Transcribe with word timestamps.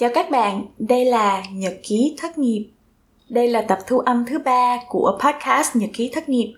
Chào 0.00 0.10
các 0.14 0.30
bạn, 0.30 0.66
đây 0.78 1.04
là 1.04 1.42
Nhật 1.52 1.74
ký 1.82 2.16
thất 2.18 2.38
nghiệp. 2.38 2.70
Đây 3.28 3.48
là 3.48 3.62
tập 3.62 3.78
thu 3.86 3.98
âm 3.98 4.24
thứ 4.26 4.38
ba 4.38 4.78
của 4.88 5.18
podcast 5.24 5.76
Nhật 5.76 5.90
ký 5.92 6.10
thất 6.14 6.28
nghiệp. 6.28 6.54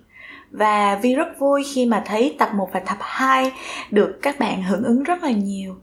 Và 0.50 0.98
Vi 1.02 1.14
rất 1.14 1.38
vui 1.38 1.62
khi 1.74 1.86
mà 1.86 2.02
thấy 2.06 2.34
tập 2.38 2.48
1 2.54 2.68
và 2.72 2.80
tập 2.80 2.96
2 3.00 3.52
được 3.90 4.18
các 4.22 4.38
bạn 4.38 4.62
hưởng 4.62 4.84
ứng 4.84 5.02
rất 5.02 5.22
là 5.22 5.30
nhiều. 5.30 5.76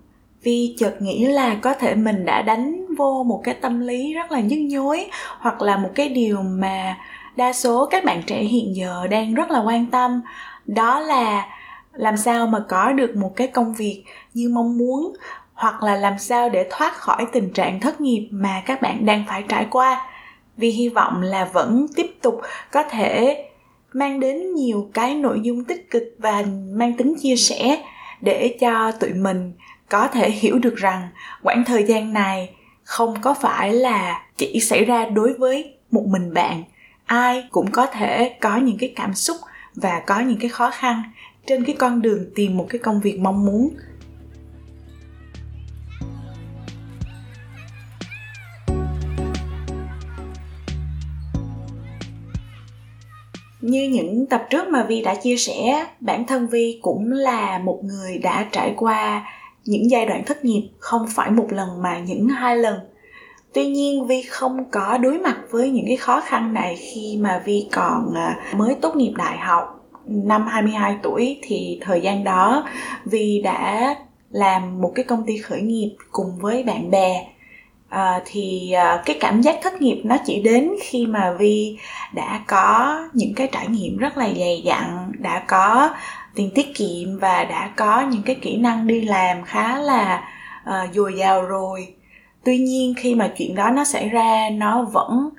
Vi 0.44 0.76
chợt 0.78 0.96
nghĩ 1.00 1.26
là 1.26 1.56
có 1.56 1.74
thể 1.74 1.96
mình 1.96 2.26
đã 2.26 2.42
đánh 2.42 2.86
vô 2.98 3.24
một 3.24 3.42
cái 3.44 3.54
tâm 3.54 3.80
lý 3.80 4.14
rất 4.14 4.32
là 4.32 4.40
nhức 4.40 4.60
nhối 4.60 5.10
hoặc 5.40 5.62
là 5.62 5.78
một 5.78 5.90
cái 5.96 6.10
điều 6.10 6.42
mà 6.42 6.98
đa 7.36 7.54
số 7.54 7.86
các 7.86 8.04
bạn 8.04 8.22
trẻ 8.26 8.44
hiện 8.44 8.76
giờ 8.76 9.08
đang 9.08 9.34
rất 9.34 9.52
là 9.52 9.64
quan 9.64 9.86
tâm 9.86 10.22
đó 10.66 11.00
là 11.00 11.48
làm 11.94 12.18
sao 12.18 12.48
mà 12.48 12.60
có 12.70 12.92
được 12.92 13.16
một 13.16 13.32
cái 13.36 13.48
công 13.48 13.74
việc 13.74 14.04
như 14.34 14.50
mong 14.50 14.78
muốn 14.78 15.14
hoặc 15.60 15.84
là 15.84 15.96
làm 15.96 16.20
sao 16.20 16.50
để 16.50 16.68
thoát 16.70 16.94
khỏi 16.94 17.26
tình 17.32 17.54
trạng 17.54 17.80
thất 17.80 18.02
nghiệp 18.02 18.28
mà 18.32 18.64
các 18.66 18.82
bạn 18.82 19.06
đang 19.06 19.24
phải 19.28 19.44
trải 19.48 19.68
qua. 19.70 20.06
Vì 20.58 20.70
hy 20.70 20.90
vọng 20.90 21.22
là 21.22 21.46
vẫn 21.46 21.86
tiếp 21.96 22.16
tục 22.22 22.42
có 22.72 22.84
thể 22.84 23.46
mang 23.94 24.20
đến 24.20 24.56
nhiều 24.56 24.90
cái 24.94 25.16
nội 25.16 25.40
dung 25.44 25.64
tích 25.64 25.92
cực 25.92 26.04
và 26.18 26.44
mang 26.72 26.94
tính 26.98 27.16
chia 27.22 27.36
sẻ 27.36 27.84
để 28.22 28.58
cho 28.60 28.92
tụi 28.92 29.14
mình 29.14 29.54
có 29.90 30.08
thể 30.08 30.32
hiểu 30.32 30.60
được 30.60 30.76
rằng 30.76 31.10
quãng 31.44 31.64
thời 31.66 31.84
gian 31.84 32.14
này 32.14 32.50
không 32.84 33.22
có 33.22 33.34
phải 33.34 33.74
là 33.74 34.22
chỉ 34.38 34.60
xảy 34.60 34.86
ra 34.86 35.06
đối 35.06 35.34
với 35.34 35.74
một 35.92 36.04
mình 36.08 36.34
bạn. 36.34 36.64
Ai 37.06 37.48
cũng 37.52 37.72
có 37.72 37.86
thể 37.86 38.36
có 38.42 38.58
những 38.58 38.78
cái 38.78 38.94
cảm 38.96 39.14
xúc 39.14 39.38
và 39.76 40.02
có 40.08 40.20
những 40.20 40.40
cái 40.40 40.50
khó 40.50 40.70
khăn 40.70 41.04
trên 41.48 41.66
cái 41.66 41.76
con 41.80 42.02
đường 42.02 42.26
tìm 42.36 42.58
một 42.58 42.66
cái 42.70 42.80
công 42.80 43.02
việc 43.02 43.20
mong 43.20 43.46
muốn 43.46 43.70
như 53.72 53.90
những 53.90 54.26
tập 54.26 54.48
trước 54.50 54.68
mà 54.68 54.84
vi 54.84 55.02
đã 55.02 55.16
chia 55.16 55.38
sẻ, 55.38 55.86
bản 56.00 56.26
thân 56.26 56.48
vi 56.48 56.80
cũng 56.82 57.12
là 57.12 57.60
một 57.60 57.80
người 57.84 58.18
đã 58.18 58.46
trải 58.52 58.74
qua 58.78 59.26
những 59.66 59.92
giai 59.92 60.06
đoạn 60.06 60.24
thất 60.26 60.46
nghiệp, 60.46 60.70
không 60.80 61.06
phải 61.16 61.32
một 61.32 61.48
lần 61.50 61.82
mà 61.82 62.00
những 62.00 62.28
hai 62.28 62.58
lần. 62.58 62.80
Tuy 63.54 63.68
nhiên, 63.68 64.08
vi 64.08 64.22
không 64.22 64.72
có 64.72 64.98
đối 64.98 65.20
mặt 65.20 65.38
với 65.52 65.70
những 65.70 65.86
cái 65.88 65.98
khó 65.98 66.22
khăn 66.22 66.54
này 66.54 66.76
khi 66.76 67.18
mà 67.22 67.42
vi 67.46 67.68
còn 67.72 68.14
à, 68.16 68.40
mới 68.56 68.76
tốt 68.82 68.96
nghiệp 68.96 69.14
đại 69.18 69.38
học. 69.38 69.76
Năm 70.06 70.48
22 70.48 70.98
tuổi 71.04 71.40
thì 71.42 71.80
thời 71.82 72.02
gian 72.02 72.24
đó, 72.24 72.68
vi 73.06 73.42
đã 73.44 73.96
làm 74.32 74.82
một 74.82 74.92
cái 74.96 75.06
công 75.06 75.24
ty 75.28 75.38
khởi 75.38 75.62
nghiệp 75.62 75.96
cùng 76.12 76.40
với 76.42 76.64
bạn 76.64 76.92
bè 76.92 77.28
à, 77.90 78.22
thì 78.26 78.72
à, 78.72 79.02
cái 79.06 79.18
cảm 79.20 79.42
giác 79.42 79.56
thất 79.62 79.82
nghiệp 79.82 80.02
nó 80.04 80.18
chỉ 80.26 80.42
đến 80.42 80.72
khi 80.82 81.06
mà 81.06 81.32
vi 81.32 81.78
đã 82.14 82.42
có 82.48 82.98
những 83.14 83.34
cái 83.36 83.48
trải 83.52 83.68
nghiệm 83.68 83.98
rất 83.98 84.18
là 84.18 84.26
dày 84.26 84.62
dặn 84.66 85.12
đã 85.20 85.44
có 85.48 85.90
tiền 86.36 86.52
tiết 86.56 86.76
kiệm 86.76 87.20
và 87.20 87.44
đã 87.44 87.72
có 87.76 88.02
những 88.02 88.24
cái 88.24 88.36
kỹ 88.36 88.58
năng 88.58 88.88
đi 88.88 89.02
làm 89.02 89.44
khá 89.44 89.78
là 89.78 90.24
à, 90.66 90.88
dồi 90.94 91.14
dào 91.18 91.42
rồi. 91.42 91.94
Tuy 92.44 92.58
nhiên 92.58 92.94
khi 92.98 93.16
mà 93.16 93.28
chuyện 93.38 93.56
đó 93.56 93.70
nó 93.70 93.84
xảy 93.84 94.10
ra 94.10 94.50
nó 94.54 94.84
vẫn 94.84 95.30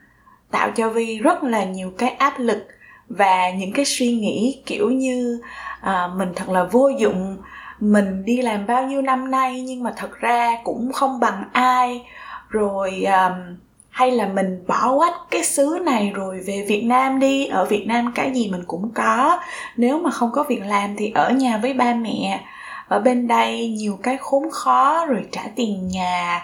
tạo 0.50 0.70
cho 0.70 0.88
vi 0.88 1.18
rất 1.18 1.42
là 1.42 1.64
nhiều 1.64 1.92
cái 1.98 2.10
áp 2.10 2.34
lực 2.38 2.66
và 3.08 3.50
những 3.50 3.72
cái 3.72 3.84
suy 3.84 4.12
nghĩ 4.12 4.62
kiểu 4.66 4.90
như 4.90 5.40
à, 5.80 6.08
mình 6.16 6.28
thật 6.36 6.48
là 6.48 6.64
vô 6.64 6.88
dụng 6.88 7.36
mình 7.80 8.24
đi 8.24 8.42
làm 8.42 8.66
bao 8.66 8.82
nhiêu 8.86 9.02
năm 9.02 9.30
nay 9.30 9.60
nhưng 9.60 9.82
mà 9.82 9.92
thật 9.96 10.20
ra 10.20 10.58
cũng 10.64 10.92
không 10.92 11.20
bằng 11.20 11.44
ai 11.52 12.04
rồi 12.50 13.04
um, 13.04 13.56
hay 13.90 14.10
là 14.10 14.26
mình 14.26 14.64
bỏ 14.66 14.98
quách 14.98 15.14
cái 15.30 15.44
xứ 15.44 15.78
này 15.84 16.10
rồi 16.14 16.40
về 16.46 16.64
Việt 16.68 16.82
Nam 16.82 17.20
đi. 17.20 17.46
Ở 17.46 17.64
Việt 17.64 17.86
Nam 17.86 18.12
cái 18.14 18.30
gì 18.30 18.48
mình 18.48 18.62
cũng 18.66 18.90
có. 18.94 19.40
Nếu 19.76 19.98
mà 19.98 20.10
không 20.10 20.30
có 20.32 20.42
việc 20.48 20.62
làm 20.66 20.96
thì 20.96 21.12
ở 21.14 21.30
nhà 21.30 21.58
với 21.58 21.74
ba 21.74 21.94
mẹ. 21.94 22.40
Ở 22.88 23.00
bên 23.00 23.28
đây 23.28 23.68
nhiều 23.68 23.98
cái 24.02 24.16
khốn 24.16 24.50
khó 24.50 25.06
rồi 25.06 25.24
trả 25.32 25.42
tiền 25.56 25.88
nhà. 25.88 26.42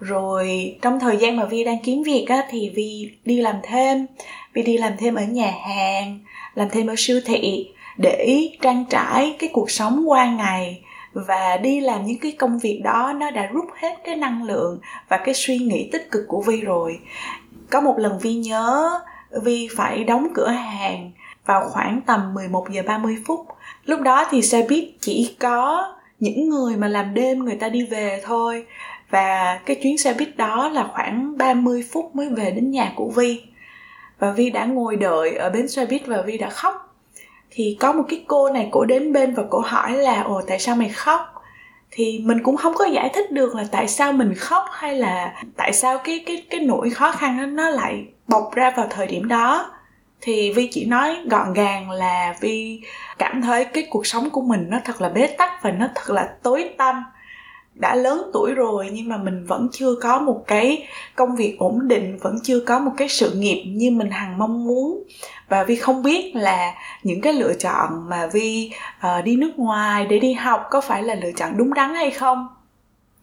Rồi 0.00 0.76
trong 0.82 1.00
thời 1.00 1.16
gian 1.16 1.36
mà 1.36 1.44
vi 1.44 1.64
đang 1.64 1.78
kiếm 1.84 2.02
việc 2.02 2.26
á 2.28 2.42
thì 2.50 2.70
vi 2.74 3.10
đi 3.24 3.40
làm 3.40 3.56
thêm. 3.62 4.06
Vi 4.52 4.62
đi 4.62 4.78
làm 4.78 4.92
thêm 4.98 5.14
ở 5.14 5.22
nhà 5.22 5.52
hàng 5.66 6.18
làm 6.54 6.68
thêm 6.70 6.86
ở 6.86 6.94
siêu 6.98 7.20
thị 7.24 7.68
để 7.96 8.48
trang 8.60 8.84
trải 8.90 9.36
cái 9.38 9.50
cuộc 9.52 9.70
sống 9.70 10.04
qua 10.06 10.26
ngày 10.26 10.81
và 11.14 11.56
đi 11.56 11.80
làm 11.80 12.06
những 12.06 12.18
cái 12.18 12.32
công 12.32 12.58
việc 12.58 12.80
đó, 12.84 13.12
nó 13.16 13.30
đã 13.30 13.46
rút 13.46 13.64
hết 13.74 13.96
cái 14.04 14.16
năng 14.16 14.42
lượng 14.42 14.80
và 15.08 15.16
cái 15.16 15.34
suy 15.34 15.58
nghĩ 15.58 15.88
tích 15.92 16.10
cực 16.10 16.22
của 16.28 16.42
vi 16.42 16.60
rồi. 16.60 17.00
Có 17.70 17.80
một 17.80 17.98
lần 17.98 18.18
vi 18.18 18.34
nhớ 18.34 18.90
vi 19.42 19.68
phải 19.76 20.04
đóng 20.04 20.28
cửa 20.34 20.48
hàng 20.48 21.10
vào 21.46 21.68
khoảng 21.68 22.00
tầm 22.06 22.34
11 22.34 22.70
giờ 22.70 22.82
30 22.86 23.16
phút. 23.26 23.46
Lúc 23.84 24.00
đó 24.00 24.26
thì 24.30 24.42
xe 24.42 24.66
buýt 24.68 24.84
chỉ 25.00 25.36
có 25.40 25.94
những 26.20 26.48
người 26.48 26.76
mà 26.76 26.88
làm 26.88 27.14
đêm 27.14 27.38
người 27.38 27.56
ta 27.56 27.68
đi 27.68 27.86
về 27.86 28.20
thôi. 28.24 28.66
Và 29.10 29.60
cái 29.66 29.76
chuyến 29.82 29.98
xe 29.98 30.14
buýt 30.14 30.36
đó 30.36 30.68
là 30.68 30.88
khoảng 30.92 31.38
30 31.38 31.84
phút 31.92 32.16
mới 32.16 32.28
về 32.28 32.50
đến 32.50 32.70
nhà 32.70 32.92
của 32.96 33.10
Vi. 33.16 33.42
Và 34.18 34.30
Vi 34.30 34.50
đã 34.50 34.64
ngồi 34.64 34.96
đợi 34.96 35.34
ở 35.34 35.50
bến 35.50 35.68
xe 35.68 35.86
buýt 35.86 36.06
và 36.06 36.22
Vi 36.22 36.38
đã 36.38 36.50
khóc 36.50 36.91
thì 37.54 37.76
có 37.80 37.92
một 37.92 38.02
cái 38.08 38.24
cô 38.26 38.50
này 38.50 38.68
cổ 38.70 38.84
đến 38.84 39.12
bên 39.12 39.34
và 39.34 39.42
cổ 39.50 39.62
hỏi 39.64 39.92
là, 39.92 40.22
ồ, 40.22 40.42
tại 40.46 40.58
sao 40.58 40.76
mày 40.76 40.88
khóc? 40.88 41.20
Thì 41.90 42.22
mình 42.24 42.38
cũng 42.42 42.56
không 42.56 42.74
có 42.74 42.84
giải 42.84 43.10
thích 43.14 43.32
được 43.32 43.54
là 43.54 43.64
tại 43.70 43.88
sao 43.88 44.12
mình 44.12 44.34
khóc 44.34 44.64
hay 44.70 44.94
là 44.94 45.34
tại 45.56 45.72
sao 45.72 45.98
cái 45.98 46.24
cái 46.26 46.44
cái 46.50 46.60
nỗi 46.60 46.90
khó 46.90 47.12
khăn 47.12 47.38
đó 47.38 47.46
nó 47.46 47.70
lại 47.70 48.04
bộc 48.28 48.54
ra 48.54 48.72
vào 48.76 48.86
thời 48.90 49.06
điểm 49.06 49.28
đó. 49.28 49.70
Thì 50.20 50.52
vi 50.52 50.68
chỉ 50.72 50.84
nói 50.84 51.16
gọn 51.30 51.52
gàng 51.52 51.90
là 51.90 52.34
vi 52.40 52.80
cảm 53.18 53.42
thấy 53.42 53.64
cái 53.64 53.86
cuộc 53.90 54.06
sống 54.06 54.30
của 54.30 54.40
mình 54.40 54.66
nó 54.68 54.78
thật 54.84 55.00
là 55.00 55.08
bế 55.08 55.26
tắc 55.26 55.62
và 55.62 55.70
nó 55.70 55.88
thật 55.94 56.14
là 56.14 56.28
tối 56.42 56.70
tăm. 56.78 57.04
Đã 57.74 57.94
lớn 57.94 58.30
tuổi 58.32 58.54
rồi 58.54 58.88
nhưng 58.92 59.08
mà 59.08 59.16
mình 59.16 59.46
vẫn 59.46 59.68
chưa 59.72 59.94
có 60.02 60.18
một 60.18 60.44
cái 60.46 60.86
công 61.14 61.36
việc 61.36 61.56
ổn 61.58 61.88
định, 61.88 62.18
vẫn 62.20 62.38
chưa 62.42 62.60
có 62.60 62.78
một 62.78 62.92
cái 62.96 63.08
sự 63.08 63.32
nghiệp 63.34 63.64
như 63.66 63.90
mình 63.90 64.10
hằng 64.10 64.38
mong 64.38 64.66
muốn 64.66 65.02
và 65.52 65.64
vi 65.64 65.76
không 65.76 66.02
biết 66.02 66.32
là 66.36 66.74
những 67.02 67.20
cái 67.20 67.32
lựa 67.32 67.54
chọn 67.54 68.08
mà 68.08 68.26
vi 68.26 68.70
uh, 69.06 69.24
đi 69.24 69.36
nước 69.36 69.52
ngoài 69.56 70.06
để 70.06 70.18
đi 70.18 70.32
học 70.32 70.66
có 70.70 70.80
phải 70.80 71.02
là 71.02 71.14
lựa 71.14 71.32
chọn 71.36 71.56
đúng 71.56 71.74
đắn 71.74 71.94
hay 71.94 72.10
không? 72.10 72.48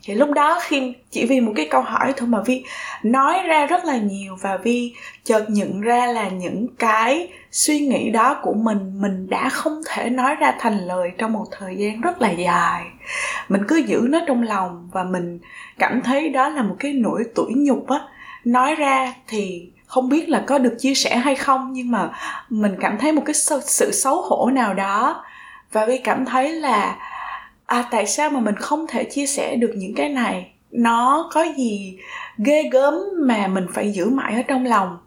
Thì 0.04 0.14
lúc 0.14 0.32
đó 0.32 0.60
khi 0.62 0.94
chỉ 1.12 1.26
vì 1.26 1.42
một 1.42 1.54
cái 1.56 1.68
câu 1.72 1.82
hỏi 1.82 2.14
thôi 2.18 2.28
mà 2.28 2.42
vi 2.46 2.64
nói 3.04 3.42
ra 3.48 3.66
rất 3.66 3.86
là 3.86 3.98
nhiều 3.98 4.36
và 4.42 4.58
vi 4.58 4.94
chợt 5.24 5.46
nhận 5.50 5.82
ra 5.82 6.06
là 6.06 6.30
những 6.30 6.68
cái 6.80 7.28
suy 7.52 7.80
nghĩ 7.80 8.10
đó 8.10 8.40
của 8.42 8.54
mình 8.54 9.02
mình 9.02 9.30
đã 9.30 9.50
không 9.50 9.82
thể 9.88 10.10
nói 10.10 10.36
ra 10.36 10.54
thành 10.60 10.78
lời 10.78 11.12
trong 11.18 11.34
một 11.34 11.46
thời 11.52 11.76
gian 11.76 12.02
rất 12.02 12.22
là 12.22 12.30
dài. 12.32 12.84
Mình 13.50 13.62
cứ 13.68 13.76
giữ 13.76 14.08
nó 14.10 14.20
trong 14.28 14.44
lòng 14.44 14.90
và 14.92 15.04
mình 15.04 15.40
cảm 15.80 16.02
thấy 16.02 16.30
đó 16.30 16.50
là 16.50 16.62
một 16.62 16.76
cái 16.80 16.94
nỗi 16.94 17.24
tủi 17.36 17.52
nhục 17.56 17.90
á 17.90 18.00
nói 18.46 18.76
ra 18.76 19.14
thì 19.28 19.70
không 19.86 20.10
biết 20.10 20.30
là 20.30 20.44
có 20.48 20.58
được 20.58 20.76
chia 20.80 20.94
sẻ 20.94 21.18
hay 21.18 21.36
không 21.36 21.74
nhưng 21.74 21.92
mà 21.92 22.10
mình 22.50 22.76
cảm 22.82 22.98
thấy 22.98 23.12
một 23.12 23.22
cái 23.26 23.34
sự 23.64 23.92
xấu 23.92 24.22
hổ 24.22 24.50
nào 24.50 24.74
đó. 24.74 25.24
Và 25.72 25.86
vi 25.86 25.98
cảm 25.98 26.26
thấy 26.26 26.50
là 26.52 26.98
à 27.66 27.86
tại 27.92 28.08
sao 28.08 28.30
mà 28.30 28.40
mình 28.40 28.56
không 28.56 28.86
thể 28.88 29.04
chia 29.04 29.26
sẻ 29.26 29.56
được 29.56 29.72
những 29.76 29.96
cái 29.96 30.10
này? 30.10 30.52
Nó 30.72 31.30
có 31.34 31.46
gì 31.58 31.98
ghê 32.38 32.64
gớm 32.72 32.94
mà 33.18 33.48
mình 33.48 33.66
phải 33.74 33.92
giữ 33.92 34.10
mãi 34.10 34.36
ở 34.36 34.42
trong 34.42 34.66
lòng? 34.66 34.98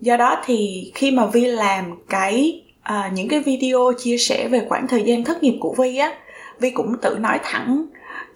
Do 0.00 0.16
đó 0.16 0.42
thì 0.44 0.90
khi 0.94 1.10
mà 1.10 1.26
vi 1.26 1.44
làm 1.46 1.84
cái 2.08 2.62
à, 2.82 3.10
những 3.14 3.28
cái 3.28 3.40
video 3.40 3.92
chia 3.98 4.18
sẻ 4.18 4.48
về 4.48 4.66
khoảng 4.68 4.88
thời 4.88 5.02
gian 5.02 5.24
thất 5.24 5.42
nghiệp 5.42 5.56
của 5.60 5.74
vi 5.78 5.96
á 5.96 6.12
vi 6.60 6.70
cũng 6.70 6.96
tự 7.02 7.16
nói 7.20 7.38
thẳng 7.42 7.86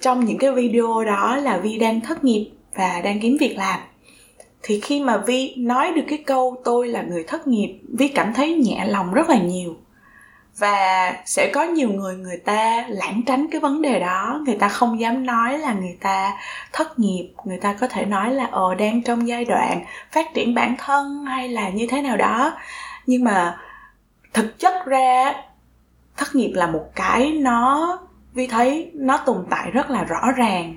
trong 0.00 0.24
những 0.24 0.38
cái 0.38 0.52
video 0.52 1.04
đó 1.04 1.36
là 1.36 1.58
vi 1.58 1.78
đang 1.78 2.00
thất 2.00 2.24
nghiệp 2.24 2.50
và 2.74 3.00
đang 3.04 3.20
kiếm 3.20 3.36
việc 3.40 3.56
làm 3.56 3.80
thì 4.66 4.80
khi 4.80 5.00
mà 5.00 5.16
vi 5.16 5.54
nói 5.56 5.92
được 5.92 6.04
cái 6.08 6.18
câu 6.26 6.56
tôi 6.64 6.88
là 6.88 7.02
người 7.02 7.24
thất 7.24 7.46
nghiệp 7.46 7.80
vi 7.98 8.08
cảm 8.08 8.34
thấy 8.34 8.54
nhẹ 8.54 8.84
lòng 8.86 9.14
rất 9.14 9.30
là 9.30 9.38
nhiều. 9.38 9.76
Và 10.58 11.12
sẽ 11.26 11.50
có 11.54 11.62
nhiều 11.62 11.88
người 11.92 12.16
người 12.16 12.36
ta 12.36 12.84
lãng 12.88 13.22
tránh 13.26 13.46
cái 13.50 13.60
vấn 13.60 13.82
đề 13.82 14.00
đó. 14.00 14.40
Người 14.46 14.56
ta 14.56 14.68
không 14.68 15.00
dám 15.00 15.26
nói 15.26 15.58
là 15.58 15.72
người 15.72 15.96
ta 16.00 16.32
thất 16.72 16.98
nghiệp. 16.98 17.32
Người 17.44 17.58
ta 17.58 17.76
có 17.80 17.86
thể 17.88 18.04
nói 18.04 18.34
là 18.34 18.44
ờ 18.44 18.74
đang 18.74 19.02
trong 19.02 19.28
giai 19.28 19.44
đoạn 19.44 19.84
phát 20.12 20.34
triển 20.34 20.54
bản 20.54 20.74
thân 20.78 21.24
hay 21.24 21.48
là 21.48 21.68
như 21.68 21.86
thế 21.90 22.02
nào 22.02 22.16
đó. 22.16 22.52
Nhưng 23.06 23.24
mà 23.24 23.58
thực 24.32 24.58
chất 24.58 24.86
ra, 24.86 25.34
thất 26.16 26.34
nghiệp 26.34 26.52
là 26.54 26.66
một 26.66 26.84
cái 26.94 27.32
nó, 27.32 27.98
vi 28.34 28.46
thấy 28.46 28.90
nó 28.94 29.16
tồn 29.16 29.46
tại 29.50 29.70
rất 29.70 29.90
là 29.90 30.04
rõ 30.04 30.32
ràng 30.36 30.76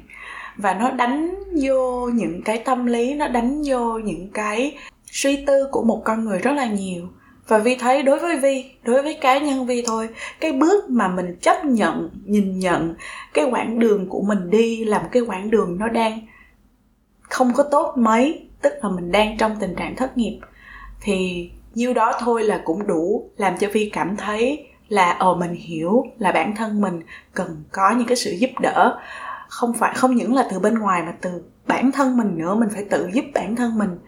và 0.57 0.74
nó 0.74 0.92
đánh 0.92 1.36
vô 1.62 2.09
những 2.13 2.42
cái 2.42 2.57
tâm 2.57 2.86
lý, 2.86 3.13
nó 3.13 3.27
đánh 3.27 3.62
vô 3.65 3.98
những 3.98 4.30
cái 4.33 4.77
suy 5.12 5.45
tư 5.45 5.68
của 5.71 5.83
một 5.83 6.01
con 6.06 6.25
người 6.25 6.39
rất 6.39 6.51
là 6.51 6.65
nhiều. 6.65 7.07
Và 7.48 7.57
vi 7.57 7.75
thấy 7.75 8.04
đối 8.04 8.19
với 8.19 8.38
vi, 8.38 8.65
đối 8.83 9.04
với 9.04 9.13
cá 9.21 9.38
nhân 9.38 9.65
vi 9.65 9.83
thôi, 9.88 10.09
cái 10.39 10.51
bước 10.51 10.89
mà 10.89 11.07
mình 11.07 11.36
chấp 11.42 11.65
nhận, 11.65 12.09
nhìn 12.25 12.59
nhận 12.59 12.95
cái 13.33 13.45
quãng 13.51 13.80
đường 13.80 14.09
của 14.09 14.21
mình 14.21 14.50
đi 14.50 14.86
là 14.86 15.00
một 15.00 15.09
cái 15.12 15.24
quãng 15.27 15.50
đường 15.50 15.77
nó 15.80 15.88
đang 15.88 16.19
không 17.21 17.54
có 17.54 17.63
tốt 17.63 17.94
mấy, 17.98 18.48
tức 18.62 18.74
là 18.83 18.89
mình 18.89 19.12
đang 19.12 19.38
trong 19.38 19.56
tình 19.59 19.75
trạng 19.75 19.95
thất 19.95 20.18
nghiệp. 20.18 20.39
Thì 21.01 21.50
nhiêu 21.74 21.94
đó 21.94 22.13
thôi 22.19 22.44
là 22.44 22.62
cũng 22.65 22.88
đủ 22.88 23.30
làm 23.38 23.57
cho 23.57 23.68
vi 23.74 23.89
cảm 23.94 24.18
thấy 24.18 24.68
là 24.89 25.12
ờ 25.12 25.36
mình 25.36 25.54
hiểu 25.54 26.06
là 26.19 26.31
bản 26.31 26.56
thân 26.56 26.81
mình 26.81 27.01
cần 27.33 27.63
có 27.71 27.94
những 27.98 28.07
cái 28.07 28.18
sự 28.18 28.31
giúp 28.31 28.50
đỡ 28.62 29.00
không 29.47 29.73
phải, 29.73 29.94
không 29.95 30.15
những 30.15 30.35
là 30.35 30.47
từ 30.51 30.59
bên 30.59 30.79
ngoài 30.79 31.03
mà 31.03 31.13
từ 31.21 31.29
bản 31.67 31.91
thân 31.91 32.17
mình 32.17 32.38
nữa. 32.38 32.55
Mình 32.55 32.69
phải 32.73 32.83
tự 32.89 33.09
giúp 33.13 33.25
bản 33.33 33.55
thân 33.55 33.77
mình. 33.77 33.99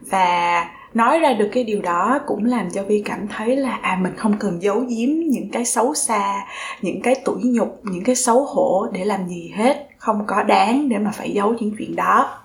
Và 0.00 0.64
nói 0.94 1.18
ra 1.18 1.32
được 1.32 1.48
cái 1.52 1.64
điều 1.64 1.82
đó 1.82 2.18
cũng 2.26 2.44
làm 2.44 2.70
cho 2.70 2.82
vi 2.82 3.02
cảm 3.04 3.28
thấy 3.28 3.56
là 3.56 3.78
à 3.82 3.98
mình 4.02 4.12
không 4.16 4.38
cần 4.38 4.62
giấu 4.62 4.80
giếm 4.80 5.08
những 5.08 5.50
cái 5.52 5.64
xấu 5.64 5.94
xa, 5.94 6.46
những 6.82 7.02
cái 7.02 7.14
tủi 7.24 7.42
nhục, 7.44 7.80
những 7.84 8.04
cái 8.04 8.14
xấu 8.14 8.44
hổ 8.44 8.86
để 8.92 9.04
làm 9.04 9.28
gì 9.28 9.52
hết. 9.56 9.88
Không 9.98 10.24
có 10.26 10.42
đáng 10.42 10.88
để 10.88 10.98
mà 10.98 11.10
phải 11.10 11.30
giấu 11.30 11.54
những 11.60 11.72
chuyện 11.78 11.96
đó. 11.96 12.38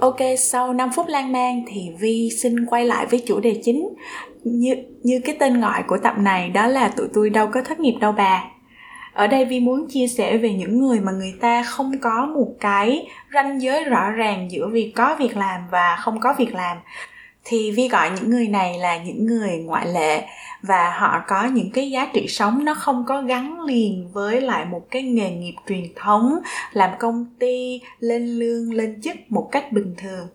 Ok, 0.00 0.16
sau 0.38 0.72
5 0.72 0.90
phút 0.96 1.06
lan 1.08 1.32
man 1.32 1.62
thì 1.68 1.90
Vi 1.98 2.30
xin 2.42 2.66
quay 2.66 2.84
lại 2.84 3.06
với 3.06 3.22
chủ 3.26 3.40
đề 3.40 3.60
chính. 3.64 3.88
Như 4.44 4.76
như 5.02 5.20
cái 5.24 5.36
tên 5.38 5.60
gọi 5.60 5.82
của 5.86 5.98
tập 6.02 6.14
này 6.18 6.48
đó 6.48 6.66
là 6.66 6.88
tụi 6.88 7.08
tôi 7.14 7.30
đâu 7.30 7.48
có 7.52 7.62
thất 7.62 7.80
nghiệp 7.80 7.94
đâu 8.00 8.12
bà. 8.12 8.44
Ở 9.12 9.26
đây 9.26 9.44
Vi 9.44 9.60
muốn 9.60 9.86
chia 9.88 10.06
sẻ 10.06 10.36
về 10.36 10.52
những 10.52 10.78
người 10.78 11.00
mà 11.00 11.12
người 11.12 11.34
ta 11.40 11.62
không 11.62 11.92
có 12.00 12.26
một 12.34 12.48
cái 12.60 13.06
ranh 13.34 13.62
giới 13.62 13.84
rõ 13.84 14.10
ràng 14.10 14.50
giữa 14.50 14.68
việc 14.68 14.92
có 14.96 15.16
việc 15.18 15.36
làm 15.36 15.60
và 15.70 15.96
không 15.96 16.20
có 16.20 16.34
việc 16.38 16.54
làm 16.54 16.76
thì 17.44 17.70
vi 17.70 17.88
gọi 17.88 18.10
những 18.10 18.30
người 18.30 18.48
này 18.48 18.78
là 18.78 18.96
những 18.96 19.26
người 19.26 19.58
ngoại 19.58 19.86
lệ 19.86 20.24
và 20.62 20.90
họ 20.90 21.22
có 21.28 21.44
những 21.44 21.70
cái 21.70 21.90
giá 21.90 22.06
trị 22.12 22.26
sống 22.28 22.64
nó 22.64 22.74
không 22.74 23.04
có 23.06 23.22
gắn 23.22 23.60
liền 23.60 24.10
với 24.12 24.40
lại 24.40 24.64
một 24.64 24.90
cái 24.90 25.02
nghề 25.02 25.30
nghiệp 25.30 25.54
truyền 25.68 25.84
thống 25.96 26.38
làm 26.72 26.90
công 26.98 27.26
ty 27.38 27.80
lên 28.00 28.26
lương 28.26 28.72
lên 28.72 29.00
chức 29.02 29.16
một 29.28 29.48
cách 29.52 29.72
bình 29.72 29.94
thường. 29.98 30.28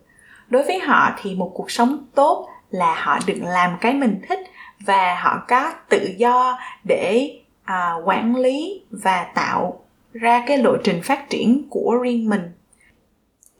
Đối 0.48 0.62
với 0.62 0.78
họ 0.78 1.10
thì 1.22 1.34
một 1.34 1.52
cuộc 1.54 1.70
sống 1.70 2.06
tốt 2.14 2.48
là 2.70 2.94
họ 3.02 3.18
được 3.26 3.38
làm 3.42 3.76
cái 3.80 3.94
mình 3.94 4.20
thích 4.28 4.40
và 4.80 5.20
họ 5.20 5.44
có 5.48 5.72
tự 5.88 6.14
do 6.16 6.58
để 6.84 7.30
à, 7.64 7.92
quản 8.04 8.36
lý 8.36 8.82
và 8.90 9.26
tạo 9.34 9.80
ra 10.12 10.44
cái 10.46 10.58
lộ 10.58 10.76
trình 10.84 11.02
phát 11.02 11.30
triển 11.30 11.62
của 11.70 11.98
riêng 12.02 12.28
mình 12.28 12.42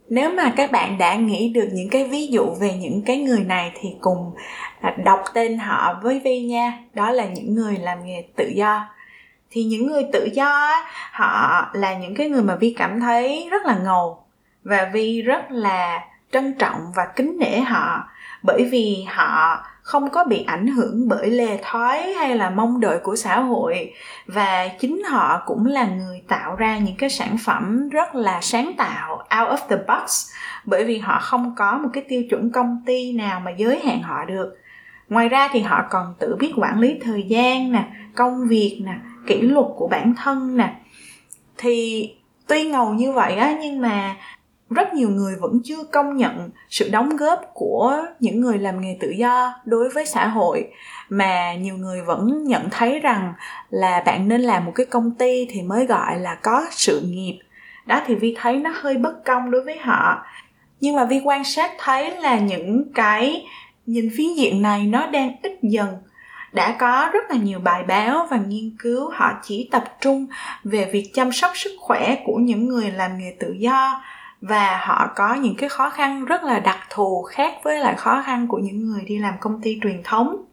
nếu 0.09 0.31
mà 0.31 0.53
các 0.57 0.73
bạn 0.73 0.99
đã 0.99 1.15
nghĩ 1.15 1.49
được 1.49 1.69
những 1.73 1.89
cái 1.91 2.05
ví 2.05 2.27
dụ 2.27 2.55
về 2.61 2.73
những 2.73 3.03
cái 3.03 3.19
người 3.19 3.45
này 3.45 3.73
thì 3.81 3.89
cùng 4.01 4.35
à, 4.81 4.95
đọc 5.05 5.21
tên 5.35 5.59
họ 5.59 6.01
với 6.03 6.21
vi 6.25 6.41
nha. 6.41 6.79
Đó 6.95 7.11
là 7.11 7.27
những 7.27 7.55
người 7.55 7.77
làm 7.77 8.07
nghề 8.07 8.25
tự 8.37 8.49
do. 8.49 8.89
Thì 9.51 9.65
những 9.65 9.87
người 9.87 10.03
tự 10.13 10.29
do 10.35 10.73
họ 11.13 11.67
là 11.73 11.95
những 11.95 12.15
cái 12.15 12.29
người 12.29 12.43
mà 12.43 12.57
vi 12.57 12.75
cảm 12.79 13.01
thấy 13.01 13.49
rất 13.51 13.67
là 13.67 13.79
ngầu 13.79 14.25
và 14.65 14.91
vi 14.93 15.23
rất 15.23 15.51
là 15.51 16.05
trân 16.33 16.55
trọng 16.59 16.81
và 16.97 17.07
kính 17.17 17.37
nể 17.39 17.61
họ 17.61 18.09
bởi 18.43 18.65
vì 18.71 19.05
họ 19.09 19.63
không 19.87 20.11
có 20.11 20.25
bị 20.25 20.45
ảnh 20.47 20.67
hưởng 20.67 21.09
bởi 21.09 21.31
lề 21.31 21.59
thói 21.63 22.13
hay 22.13 22.37
là 22.37 22.51
mong 22.51 22.81
đợi 22.81 22.99
của 23.03 23.17
xã 23.17 23.41
hội. 23.41 23.93
Và 24.27 24.69
chính 24.69 25.03
họ 25.05 25.43
cũng 25.47 25.67
là 25.67 25.87
người 25.87 26.23
tạo 26.29 26.57
ra 26.57 26.79
những 26.79 26.97
cái 26.97 27.11
sản 27.11 27.37
phẩm 27.45 27.89
rất 27.89 28.15
là 28.15 28.41
sáng 28.41 28.73
tạo, 28.77 29.17
out 29.17 29.49
of 29.49 29.59
the 29.69 29.77
box, 29.77 30.27
bởi 30.65 30.85
vì 30.85 30.99
họ 30.99 31.19
không 31.23 31.55
có 31.57 31.79
một 31.79 31.89
cái 31.93 32.05
tiêu 32.09 32.23
chuẩn 32.31 32.51
công 32.51 32.83
ty 32.87 33.13
nào 33.13 33.41
mà 33.41 33.51
giới 33.51 33.81
hạn 33.87 34.03
họ 34.03 34.25
được. 34.25 34.57
Ngoài 35.09 35.29
ra 35.29 35.49
thì 35.53 35.61
họ 35.61 35.83
còn 35.91 36.15
tự 36.19 36.37
biết 36.37 36.53
quản 36.57 36.81
lý 36.81 36.99
thời 37.05 37.23
gian 37.23 37.73
nè, 37.73 37.85
công 38.15 38.49
việc 38.49 38.81
nè, 38.85 38.95
kỷ 39.27 39.41
luật 39.41 39.67
của 39.77 39.89
bản 39.89 40.15
thân 40.15 40.57
nè. 40.57 40.75
Thì 41.59 42.11
tuy 42.47 42.65
ngầu 42.65 42.95
như 42.95 43.13
vậy 43.13 43.37
á, 43.37 43.55
nhưng 43.61 43.81
mà 43.81 44.17
rất 44.71 44.95
nhiều 44.95 45.09
người 45.09 45.37
vẫn 45.41 45.61
chưa 45.65 45.85
công 45.93 46.17
nhận 46.17 46.51
sự 46.71 46.89
đóng 46.89 47.17
góp 47.17 47.41
của 47.55 48.03
những 48.21 48.41
người 48.41 48.59
làm 48.59 48.81
nghề 48.81 48.97
tự 49.01 49.11
do 49.11 49.55
đối 49.65 49.89
với 49.89 50.07
xã 50.07 50.27
hội, 50.27 50.71
mà 51.09 51.55
nhiều 51.55 51.77
người 51.77 52.03
vẫn 52.03 52.45
nhận 52.45 52.71
thấy 52.71 53.01
rằng 53.01 53.33
là 53.71 54.03
bạn 54.07 54.29
nên 54.29 54.41
làm 54.41 54.65
một 54.65 54.73
cái 54.75 54.87
công 54.87 55.11
ty 55.11 55.47
thì 55.51 55.63
mới 55.63 55.87
gọi 55.87 56.19
là 56.19 56.35
có 56.43 56.67
sự 56.71 57.01
nghiệp. 57.05 57.39
Đó 57.87 58.01
thì 58.07 58.15
vi 58.15 58.37
thấy 58.39 58.57
nó 58.57 58.73
hơi 58.75 58.97
bất 58.97 59.25
công 59.25 59.51
đối 59.51 59.63
với 59.63 59.79
họ. 59.79 60.27
Nhưng 60.81 60.97
mà 60.97 61.05
vi 61.05 61.21
quan 61.25 61.45
sát 61.45 61.71
thấy 61.79 62.17
là 62.17 62.39
những 62.39 62.93
cái 62.95 63.47
nhìn 63.87 64.11
phiến 64.17 64.35
diện 64.35 64.63
này 64.63 64.87
nó 64.87 65.07
đang 65.07 65.37
ít 65.43 65.59
dần. 65.63 65.89
Đã 66.53 66.77
có 66.79 67.11
rất 67.13 67.31
là 67.31 67.37
nhiều 67.37 67.59
bài 67.59 67.83
báo 67.83 68.27
và 68.31 68.37
nghiên 68.37 68.77
cứu 68.79 69.11
họ 69.11 69.33
chỉ 69.43 69.69
tập 69.73 69.85
trung 70.01 70.27
về 70.65 70.91
việc 70.93 71.11
chăm 71.15 71.33
sóc 71.33 71.51
sức 71.55 71.73
khỏe 71.81 72.17
của 72.25 72.37
những 72.37 72.69
người 72.69 72.91
làm 72.91 73.19
nghề 73.19 73.37
tự 73.41 73.53
do 73.59 74.03
và 74.41 74.81
họ 74.83 75.13
có 75.17 75.35
những 75.35 75.57
cái 75.57 75.69
khó 75.69 75.91
khăn 75.91 76.25
rất 76.25 76.45
là 76.45 76.59
đặc 76.59 76.79
thù 76.91 77.23
khác 77.23 77.55
với 77.63 77.79
lại 77.79 77.95
khó 77.97 78.23
khăn 78.27 78.47
của 78.47 78.59
những 78.59 78.87
người 78.87 79.03
đi 79.07 79.19
làm 79.19 79.35
công 79.41 79.61
ty 79.63 79.79
truyền 79.83 80.03
thống. 80.05 80.45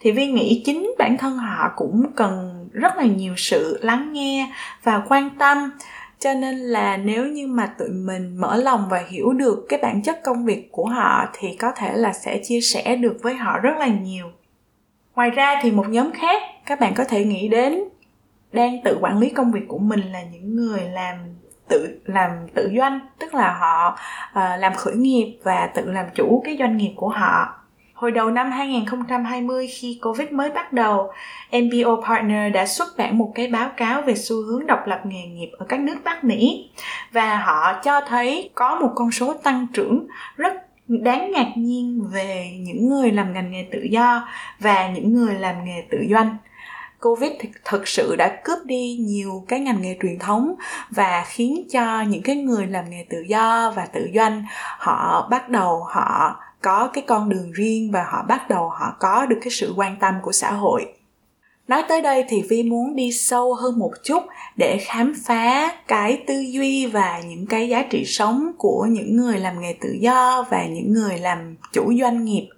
Thì 0.00 0.12
vi 0.12 0.26
nghĩ 0.26 0.62
chính 0.64 0.94
bản 0.98 1.16
thân 1.18 1.36
họ 1.36 1.72
cũng 1.76 2.12
cần 2.16 2.68
rất 2.72 2.96
là 2.96 3.04
nhiều 3.04 3.34
sự 3.36 3.78
lắng 3.82 4.12
nghe 4.12 4.52
và 4.82 5.02
quan 5.08 5.30
tâm. 5.38 5.70
Cho 6.18 6.34
nên 6.34 6.56
là 6.56 6.96
nếu 6.96 7.26
như 7.26 7.46
mà 7.46 7.66
tụi 7.66 7.88
mình 7.88 8.36
mở 8.36 8.56
lòng 8.56 8.86
và 8.90 9.02
hiểu 9.08 9.32
được 9.32 9.66
cái 9.68 9.78
bản 9.82 10.02
chất 10.02 10.20
công 10.24 10.44
việc 10.44 10.68
của 10.72 10.86
họ 10.86 11.26
thì 11.32 11.56
có 11.56 11.72
thể 11.76 11.92
là 11.94 12.12
sẽ 12.12 12.40
chia 12.44 12.60
sẻ 12.60 12.96
được 12.96 13.16
với 13.22 13.34
họ 13.34 13.58
rất 13.58 13.74
là 13.78 13.86
nhiều. 13.86 14.26
Ngoài 15.14 15.30
ra 15.30 15.60
thì 15.62 15.70
một 15.70 15.88
nhóm 15.88 16.12
khác, 16.12 16.42
các 16.66 16.80
bạn 16.80 16.94
có 16.94 17.04
thể 17.04 17.24
nghĩ 17.24 17.48
đến 17.48 17.84
đang 18.52 18.82
tự 18.84 18.98
quản 19.00 19.18
lý 19.18 19.30
công 19.30 19.52
việc 19.52 19.64
của 19.68 19.78
mình 19.78 20.00
là 20.00 20.22
những 20.22 20.56
người 20.56 20.80
làm 20.80 21.16
tự 21.68 22.00
làm 22.04 22.30
tự 22.54 22.70
doanh 22.78 23.00
tức 23.18 23.34
là 23.34 23.52
họ 23.52 23.98
uh, 24.30 24.60
làm 24.60 24.74
khởi 24.74 24.94
nghiệp 24.94 25.38
và 25.42 25.70
tự 25.74 25.90
làm 25.90 26.06
chủ 26.14 26.42
cái 26.44 26.56
doanh 26.58 26.76
nghiệp 26.76 26.92
của 26.96 27.08
họ. 27.08 27.64
Hồi 27.94 28.10
đầu 28.10 28.30
năm 28.30 28.50
2020 28.50 29.66
khi 29.66 29.98
Covid 30.02 30.30
mới 30.30 30.50
bắt 30.50 30.72
đầu, 30.72 31.12
MBO 31.52 32.00
Partner 32.08 32.54
đã 32.54 32.66
xuất 32.66 32.88
bản 32.98 33.18
một 33.18 33.32
cái 33.34 33.48
báo 33.48 33.70
cáo 33.76 34.02
về 34.02 34.14
xu 34.14 34.36
hướng 34.36 34.66
độc 34.66 34.86
lập 34.86 35.00
nghề 35.04 35.26
nghiệp 35.26 35.50
ở 35.58 35.66
các 35.68 35.80
nước 35.80 35.96
Bắc 36.04 36.24
Mỹ. 36.24 36.70
Và 37.12 37.36
họ 37.36 37.80
cho 37.84 38.00
thấy 38.00 38.50
có 38.54 38.74
một 38.80 38.92
con 38.94 39.10
số 39.10 39.34
tăng 39.34 39.66
trưởng 39.72 40.06
rất 40.36 40.52
đáng 40.88 41.32
ngạc 41.32 41.52
nhiên 41.56 42.02
về 42.12 42.50
những 42.60 42.88
người 42.88 43.10
làm 43.10 43.32
ngành 43.32 43.50
nghề 43.50 43.68
tự 43.72 43.82
do 43.90 44.28
và 44.58 44.88
những 44.88 45.14
người 45.14 45.34
làm 45.34 45.64
nghề 45.64 45.84
tự 45.90 45.98
doanh 46.10 46.36
covid 47.04 47.32
thực 47.64 47.88
sự 47.88 48.16
đã 48.16 48.40
cướp 48.44 48.58
đi 48.64 48.96
nhiều 49.00 49.44
cái 49.48 49.60
ngành 49.60 49.82
nghề 49.82 49.96
truyền 50.02 50.18
thống 50.18 50.54
và 50.90 51.24
khiến 51.28 51.68
cho 51.70 52.02
những 52.02 52.22
cái 52.22 52.36
người 52.36 52.66
làm 52.66 52.90
nghề 52.90 53.06
tự 53.10 53.24
do 53.28 53.72
và 53.76 53.86
tự 53.86 54.08
doanh, 54.14 54.44
họ 54.78 55.28
bắt 55.30 55.48
đầu 55.48 55.84
họ 55.84 56.36
có 56.62 56.90
cái 56.92 57.04
con 57.06 57.28
đường 57.28 57.52
riêng 57.52 57.90
và 57.92 58.04
họ 58.10 58.24
bắt 58.28 58.48
đầu 58.48 58.68
họ 58.68 58.96
có 59.00 59.26
được 59.26 59.38
cái 59.42 59.50
sự 59.50 59.74
quan 59.76 59.96
tâm 60.00 60.14
của 60.22 60.32
xã 60.32 60.52
hội. 60.52 60.86
Nói 61.68 61.82
tới 61.88 62.02
đây 62.02 62.24
thì 62.28 62.42
vi 62.42 62.62
muốn 62.62 62.96
đi 62.96 63.12
sâu 63.12 63.54
hơn 63.54 63.78
một 63.78 63.92
chút 64.04 64.22
để 64.56 64.78
khám 64.86 65.14
phá 65.24 65.72
cái 65.88 66.22
tư 66.26 66.40
duy 66.40 66.86
và 66.86 67.20
những 67.28 67.46
cái 67.46 67.68
giá 67.68 67.82
trị 67.90 68.04
sống 68.06 68.52
của 68.58 68.86
những 68.90 69.16
người 69.16 69.38
làm 69.38 69.60
nghề 69.60 69.74
tự 69.80 69.96
do 70.00 70.46
và 70.50 70.66
những 70.66 70.92
người 70.92 71.18
làm 71.18 71.56
chủ 71.72 71.92
doanh 72.00 72.24
nghiệp. 72.24 72.48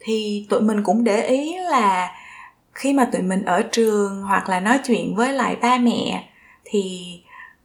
Thì 0.00 0.46
tụi 0.50 0.60
mình 0.60 0.82
cũng 0.82 1.04
để 1.04 1.26
ý 1.26 1.56
là 1.56 2.10
khi 2.72 2.92
mà 2.92 3.04
tụi 3.04 3.22
mình 3.22 3.44
ở 3.44 3.62
trường 3.62 4.22
hoặc 4.22 4.48
là 4.48 4.60
nói 4.60 4.78
chuyện 4.84 5.14
với 5.14 5.32
lại 5.32 5.56
ba 5.56 5.78
mẹ 5.78 6.28
thì 6.64 7.12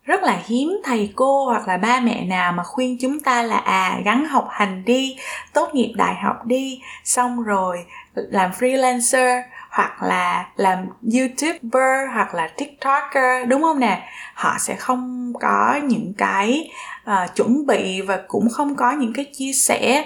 rất 0.03 0.23
là 0.23 0.39
hiếm 0.45 0.81
thầy 0.83 1.13
cô 1.15 1.45
hoặc 1.45 1.67
là 1.67 1.77
ba 1.77 1.99
mẹ 1.99 2.25
nào 2.25 2.51
mà 2.51 2.63
khuyên 2.63 2.97
chúng 3.01 3.19
ta 3.19 3.43
là 3.43 3.57
à 3.57 3.99
gắn 4.05 4.25
học 4.25 4.47
hành 4.51 4.85
đi 4.85 5.17
tốt 5.53 5.69
nghiệp 5.73 5.93
đại 5.95 6.15
học 6.15 6.45
đi 6.45 6.81
xong 7.03 7.43
rồi 7.43 7.85
làm 8.13 8.51
freelancer 8.51 9.41
hoặc 9.69 10.03
là 10.03 10.49
làm 10.55 10.87
youtuber 11.13 12.13
hoặc 12.13 12.35
là 12.35 12.47
tiktoker 12.57 13.47
đúng 13.47 13.61
không 13.61 13.79
nè? 13.79 14.09
Họ 14.33 14.55
sẽ 14.59 14.75
không 14.75 15.33
có 15.41 15.79
những 15.83 16.13
cái 16.17 16.71
uh, 17.09 17.35
chuẩn 17.35 17.65
bị 17.65 18.01
và 18.01 18.19
cũng 18.27 18.49
không 18.49 18.75
có 18.75 18.91
những 18.91 19.13
cái 19.13 19.25
chia 19.37 19.53
sẻ 19.53 20.05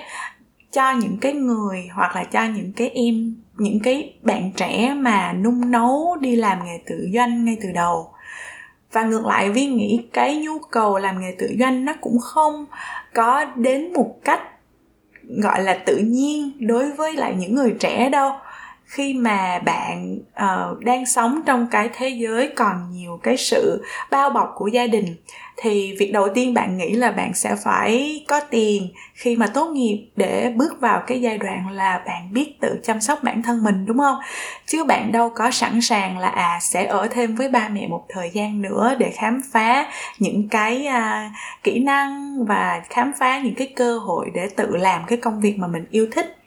cho 0.71 0.91
những 0.91 1.17
cái 1.21 1.33
người 1.33 1.89
hoặc 1.93 2.15
là 2.15 2.23
cho 2.23 2.43
những 2.43 2.73
cái 2.75 2.89
em 2.89 3.35
những 3.61 3.79
cái 3.79 4.13
bạn 4.21 4.51
trẻ 4.55 4.93
mà 4.97 5.33
nung 5.33 5.71
nấu 5.71 6.17
đi 6.21 6.35
làm 6.35 6.65
nghề 6.65 6.79
tự 6.85 7.09
doanh 7.13 7.45
ngay 7.45 7.57
từ 7.61 7.71
đầu. 7.71 8.11
Và 8.91 9.03
ngược 9.03 9.25
lại 9.25 9.49
vi 9.49 9.65
nghĩ 9.65 10.07
cái 10.13 10.37
nhu 10.37 10.59
cầu 10.71 10.97
làm 10.97 11.21
nghề 11.21 11.35
tự 11.39 11.55
doanh 11.59 11.85
nó 11.85 11.93
cũng 12.01 12.19
không 12.19 12.65
có 13.13 13.45
đến 13.55 13.93
một 13.93 14.15
cách, 14.23 14.41
gọi 15.43 15.63
là, 15.63 15.73
tự 15.85 15.97
nhiên 15.97 16.67
đối 16.67 16.91
với 16.91 17.13
lại 17.13 17.35
những 17.37 17.55
người 17.55 17.75
trẻ 17.79 18.09
đâu 18.09 18.31
khi 18.91 19.13
mà 19.13 19.59
bạn 19.65 20.17
uh, 20.43 20.79
đang 20.79 21.05
sống 21.05 21.41
trong 21.45 21.67
cái 21.71 21.89
thế 21.93 22.09
giới 22.09 22.49
còn 22.55 22.91
nhiều 22.91 23.19
cái 23.23 23.37
sự 23.37 23.83
bao 24.11 24.29
bọc 24.29 24.53
của 24.55 24.67
gia 24.67 24.87
đình 24.87 25.15
thì 25.57 25.95
việc 25.99 26.11
đầu 26.11 26.27
tiên 26.35 26.53
bạn 26.53 26.77
nghĩ 26.77 26.93
là 26.93 27.11
bạn 27.11 27.33
sẽ 27.33 27.55
phải 27.63 28.23
có 28.27 28.39
tiền 28.39 28.87
khi 29.13 29.35
mà 29.35 29.47
tốt 29.47 29.69
nghiệp 29.69 30.09
để 30.15 30.53
bước 30.55 30.81
vào 30.81 31.03
cái 31.07 31.21
giai 31.21 31.37
đoạn 31.37 31.69
là 31.69 32.03
bạn 32.05 32.33
biết 32.33 32.59
tự 32.61 32.79
chăm 32.83 33.01
sóc 33.01 33.23
bản 33.23 33.43
thân 33.43 33.63
mình 33.63 33.85
đúng 33.85 33.97
không? 33.97 34.17
Chứ 34.65 34.83
bạn 34.83 35.11
đâu 35.11 35.31
có 35.35 35.51
sẵn 35.51 35.81
sàng 35.81 36.17
là 36.17 36.27
à 36.29 36.59
sẽ 36.61 36.85
ở 36.85 37.07
thêm 37.11 37.35
với 37.35 37.49
ba 37.49 37.69
mẹ 37.69 37.87
một 37.87 38.05
thời 38.09 38.29
gian 38.29 38.61
nữa 38.61 38.95
để 38.99 39.11
khám 39.15 39.41
phá 39.51 39.91
những 40.19 40.49
cái 40.49 40.87
uh, 40.87 41.31
kỹ 41.63 41.79
năng 41.79 42.37
và 42.45 42.81
khám 42.89 43.11
phá 43.19 43.39
những 43.39 43.55
cái 43.55 43.73
cơ 43.75 43.97
hội 43.97 44.31
để 44.33 44.49
tự 44.55 44.77
làm 44.77 45.01
cái 45.07 45.17
công 45.17 45.41
việc 45.41 45.57
mà 45.57 45.67
mình 45.67 45.85
yêu 45.91 46.07
thích 46.11 46.40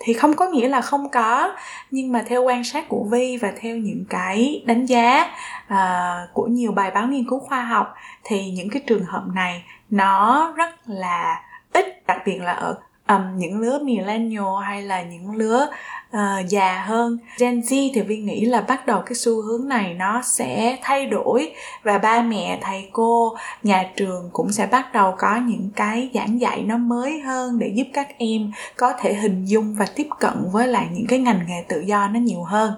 thì 0.00 0.12
không 0.12 0.36
có 0.36 0.48
nghĩa 0.48 0.68
là 0.68 0.80
không 0.80 1.08
có 1.08 1.54
nhưng 1.90 2.12
mà 2.12 2.24
theo 2.28 2.42
quan 2.42 2.64
sát 2.64 2.88
của 2.88 3.04
vi 3.10 3.36
và 3.36 3.52
theo 3.60 3.76
những 3.76 4.04
cái 4.10 4.62
đánh 4.66 4.86
giá 4.86 5.30
uh, 5.72 6.32
của 6.32 6.46
nhiều 6.46 6.72
bài 6.72 6.90
báo 6.90 7.06
nghiên 7.06 7.28
cứu 7.28 7.38
khoa 7.38 7.62
học 7.62 7.94
thì 8.24 8.50
những 8.50 8.70
cái 8.70 8.82
trường 8.86 9.04
hợp 9.04 9.22
này 9.34 9.64
nó 9.90 10.52
rất 10.56 10.74
là 10.86 11.42
ít 11.72 12.06
đặc 12.06 12.18
biệt 12.26 12.38
là 12.42 12.52
ở 12.52 12.78
um, 13.08 13.36
những 13.36 13.60
lứa 13.60 13.78
millennial 13.82 14.62
hay 14.64 14.82
là 14.82 15.02
những 15.02 15.36
lứa 15.36 15.68
uh, 16.16 16.48
già 16.48 16.82
hơn. 16.86 17.18
Gen 17.38 17.60
Z 17.60 17.90
thì 17.94 18.02
Vi 18.02 18.16
nghĩ 18.16 18.44
là 18.44 18.60
bắt 18.60 18.86
đầu 18.86 19.02
cái 19.06 19.14
xu 19.14 19.42
hướng 19.42 19.68
này 19.68 19.94
nó 19.94 20.22
sẽ 20.22 20.78
thay 20.82 21.06
đổi 21.06 21.52
và 21.82 21.98
ba 21.98 22.22
mẹ 22.22 22.58
thầy 22.62 22.88
cô 22.92 23.36
nhà 23.62 23.90
trường 23.96 24.30
cũng 24.32 24.52
sẽ 24.52 24.66
bắt 24.66 24.92
đầu 24.92 25.14
có 25.18 25.36
những 25.36 25.70
cái 25.76 26.10
giảng 26.14 26.40
dạy 26.40 26.62
nó 26.62 26.76
mới 26.76 27.20
hơn 27.20 27.58
để 27.58 27.72
giúp 27.74 27.86
các 27.92 28.08
em 28.18 28.52
có 28.76 28.92
thể 29.00 29.14
hình 29.14 29.44
dung 29.44 29.74
và 29.78 29.86
tiếp 29.94 30.06
cận 30.20 30.34
với 30.52 30.66
lại 30.66 30.86
những 30.92 31.06
cái 31.06 31.18
ngành 31.18 31.40
nghề 31.48 31.64
tự 31.68 31.80
do 31.80 32.08
nó 32.08 32.20
nhiều 32.20 32.42
hơn. 32.42 32.72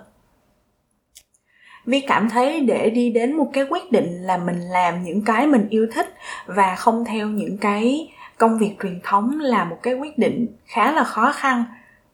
Vi 1.86 2.00
cảm 2.00 2.30
thấy 2.30 2.60
để 2.60 2.90
đi 2.90 3.10
đến 3.10 3.36
một 3.36 3.50
cái 3.52 3.64
quyết 3.70 3.92
định 3.92 4.22
là 4.22 4.36
mình 4.36 4.60
làm 4.60 5.02
những 5.02 5.24
cái 5.24 5.46
mình 5.46 5.68
yêu 5.68 5.86
thích 5.94 6.14
và 6.46 6.76
không 6.76 7.04
theo 7.04 7.28
những 7.28 7.58
cái 7.58 8.08
công 8.40 8.58
việc 8.58 8.76
truyền 8.82 9.00
thống 9.04 9.40
là 9.40 9.64
một 9.64 9.76
cái 9.82 9.94
quyết 9.94 10.18
định 10.18 10.46
khá 10.66 10.92
là 10.92 11.04
khó 11.04 11.32
khăn. 11.32 11.64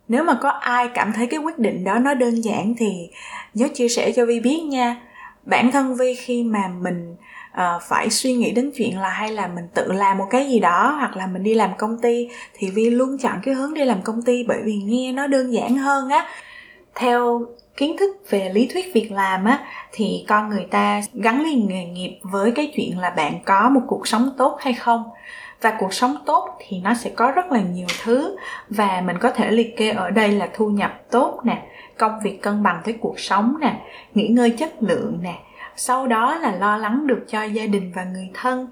Nếu 0.09 0.25
mà 0.25 0.39
có 0.43 0.49
ai 0.49 0.89
cảm 0.95 1.13
thấy 1.13 1.27
cái 1.27 1.41
quyết 1.41 1.59
định 1.59 1.85
đó 1.85 1.99
nó 1.99 2.15
đơn 2.15 2.45
giản 2.45 2.75
thì 2.79 3.11
nhớ 3.55 3.69
chia 3.75 3.89
sẻ 3.89 4.13
cho 4.17 4.27
vi 4.27 4.41
biết 4.41 4.61
nha. 4.65 4.97
Bản 5.45 5.73
thân 5.73 5.97
vi 5.97 6.15
khi 6.15 6.43
mà 6.43 6.69
mình 6.81 7.17
uh, 7.53 7.83
phải 7.89 8.11
suy 8.11 8.33
nghĩ 8.33 8.51
đến 8.51 8.71
chuyện 8.77 8.99
là 8.99 9.09
hay 9.09 9.33
là 9.33 9.47
mình 9.47 9.65
tự 9.75 9.93
làm 9.93 10.19
một 10.19 10.27
cái 10.31 10.49
gì 10.49 10.59
đó 10.59 10.97
hoặc 10.99 11.17
là 11.17 11.27
mình 11.27 11.43
đi 11.43 11.55
làm 11.55 11.71
công 11.79 11.99
ty 12.03 12.29
thì 12.55 12.71
vi 12.71 12.91
luôn 12.91 13.19
chọn 13.19 13.39
cái 13.43 13.55
hướng 13.55 13.75
đi 13.75 13.85
làm 13.85 14.03
công 14.03 14.23
ty 14.23 14.45
bởi 14.45 14.59
vì 14.65 14.77
nghe 14.77 15.13
nó 15.13 15.27
đơn 15.27 15.53
giản 15.53 15.77
hơn 15.77 16.09
á. 16.09 16.27
Theo 16.95 17.47
kiến 17.77 17.97
thức 17.97 18.17
về 18.31 18.51
lý 18.55 18.69
thuyết 18.73 18.95
việc 18.95 19.13
làm 19.13 19.45
á 19.45 19.59
thì 19.93 20.25
con 20.29 20.49
người 20.49 20.67
ta 20.71 21.01
gắn 21.13 21.43
liền 21.43 21.69
nghề 21.69 21.85
nghiệp 21.85 22.19
với 22.23 22.51
cái 22.51 22.73
chuyện 22.77 22.99
là 22.99 23.11
bạn 23.11 23.35
có 23.45 23.69
một 23.69 23.81
cuộc 23.87 24.09
sống 24.09 24.31
tốt 24.39 24.57
hay 24.61 24.73
không 24.73 25.05
và 25.61 25.77
cuộc 25.79 25.95
sống 25.95 26.17
tốt 26.27 26.59
thì 26.59 26.81
nó 26.81 26.95
sẽ 26.95 27.11
có 27.11 27.31
rất 27.31 27.53
là 27.53 27.61
nhiều 27.61 27.87
thứ. 28.03 28.37
Và 28.69 29.03
mình 29.07 29.19
có 29.19 29.31
thể 29.31 29.51
liệt 29.51 29.77
kê 29.77 29.91
ở 29.91 30.11
đây 30.11 30.29
là 30.29 30.49
thu 30.55 30.71
nhập 30.71 31.01
tốt 31.11 31.41
nè 31.45 31.63
công 31.99 32.21
việc 32.23 32.43
cân 32.43 32.63
bằng 32.63 32.81
với 32.85 32.95
cuộc 33.01 33.21
sống 33.21 33.57
nè 33.61 33.81
nghỉ 34.15 34.29
ngơi 34.29 34.51
chất 34.51 34.83
lượng 34.83 35.19
nè. 35.23 35.35
Sau 35.77 36.07
đó 36.07 36.35
là 36.35 36.57
lo 36.57 36.77
lắng 36.77 37.07
được 37.07 37.25
cho 37.29 37.43
gia 37.43 37.67
đình 37.67 37.93
và 37.95 38.05
người 38.05 38.31
thân. 38.35 38.69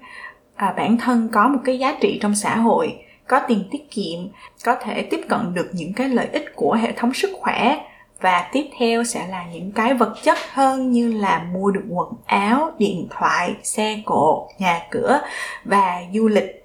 À, 0.55 0.73
bản 0.77 0.97
thân 0.97 1.29
có 1.33 1.47
một 1.47 1.59
cái 1.65 1.79
giá 1.79 1.97
trị 2.01 2.19
trong 2.21 2.35
xã 2.35 2.55
hội 2.55 2.99
có 3.27 3.39
tiền 3.47 3.63
tiết 3.71 3.91
kiệm 3.91 4.19
có 4.65 4.75
thể 4.75 5.01
tiếp 5.01 5.21
cận 5.29 5.53
được 5.53 5.69
những 5.73 5.93
cái 5.93 6.09
lợi 6.09 6.27
ích 6.31 6.55
của 6.55 6.73
hệ 6.73 6.91
thống 6.91 7.13
sức 7.13 7.29
khỏe. 7.39 7.77
Và 8.21 8.49
tiếp 8.51 8.65
theo 8.79 9.03
sẽ 9.03 9.27
là 9.27 9.45
những 9.53 9.71
cái 9.71 9.93
vật 9.93 10.15
chất 10.23 10.37
hơn 10.53 10.91
như 10.91 11.11
là 11.11 11.45
mua 11.53 11.71
được 11.71 11.83
quần 11.89 12.09
áo 12.25 12.71
điện 12.77 13.07
thoại 13.09 13.55
xe 13.63 14.01
cộ 14.05 14.47
nhà 14.59 14.79
cửa 14.91 15.21
và 15.63 16.01
du 16.13 16.27
lịch 16.27 16.64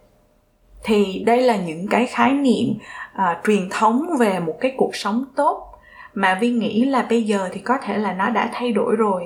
thì 0.82 1.22
đây 1.26 1.42
là 1.42 1.56
những 1.56 1.86
cái 1.88 2.06
khái 2.06 2.32
niệm 2.32 2.74
à, 3.12 3.40
truyền 3.46 3.68
thống 3.70 4.06
về 4.18 4.40
một 4.40 4.54
cái 4.60 4.74
cuộc 4.76 4.96
sống 4.96 5.24
tốt 5.36 5.66
mà 6.14 6.38
vi 6.40 6.50
nghĩ 6.50 6.84
là 6.84 7.06
bây 7.10 7.22
giờ 7.22 7.48
thì 7.52 7.60
có 7.60 7.78
thể 7.82 7.98
là 7.98 8.12
nó 8.12 8.30
đã 8.30 8.50
thay 8.52 8.72
đổi 8.72 8.96
rồi. 8.96 9.22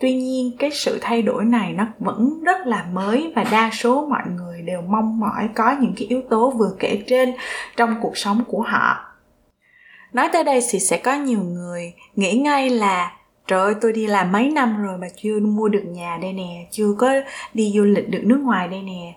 Tuy 0.00 0.14
nhiên 0.14 0.56
cái 0.58 0.70
sự 0.70 0.98
thay 1.02 1.22
đổi 1.22 1.44
này 1.44 1.72
nó 1.72 1.86
vẫn 1.98 2.40
rất 2.44 2.66
là 2.66 2.86
mới 2.92 3.32
và 3.36 3.44
đa 3.50 3.70
số 3.72 4.06
mọi 4.06 4.22
người 4.36 4.62
đều 4.62 4.82
mong 4.82 5.20
mỏi 5.20 5.48
có 5.54 5.76
những 5.80 5.92
cái 5.96 6.08
yếu 6.08 6.22
tố 6.30 6.50
vừa 6.50 6.76
kể 6.78 7.02
trên 7.06 7.34
trong 7.76 7.94
cuộc 8.00 8.16
sống 8.16 8.44
của 8.48 8.62
họ. 8.62 8.96
Nói 10.12 10.28
tới 10.32 10.44
đây 10.44 10.60
thì 10.70 10.78
sẽ 10.78 10.96
có 10.96 11.14
nhiều 11.14 11.40
người 11.42 11.94
nghĩ 12.16 12.32
ngay 12.32 12.70
là 12.70 13.12
trời 13.46 13.60
ơi 13.60 13.74
tôi 13.80 13.92
đi 13.92 14.06
làm 14.06 14.32
mấy 14.32 14.50
năm 14.50 14.82
rồi 14.82 14.98
mà 14.98 15.06
chưa 15.16 15.40
mua 15.40 15.68
được 15.68 15.84
nhà 15.86 16.18
đây 16.22 16.32
nè 16.32 16.66
chưa 16.70 16.94
có 16.98 17.12
đi 17.54 17.72
du 17.76 17.84
lịch 17.84 18.08
được 18.08 18.22
nước 18.24 18.40
ngoài 18.42 18.68
đây 18.68 18.82
nè. 18.82 19.14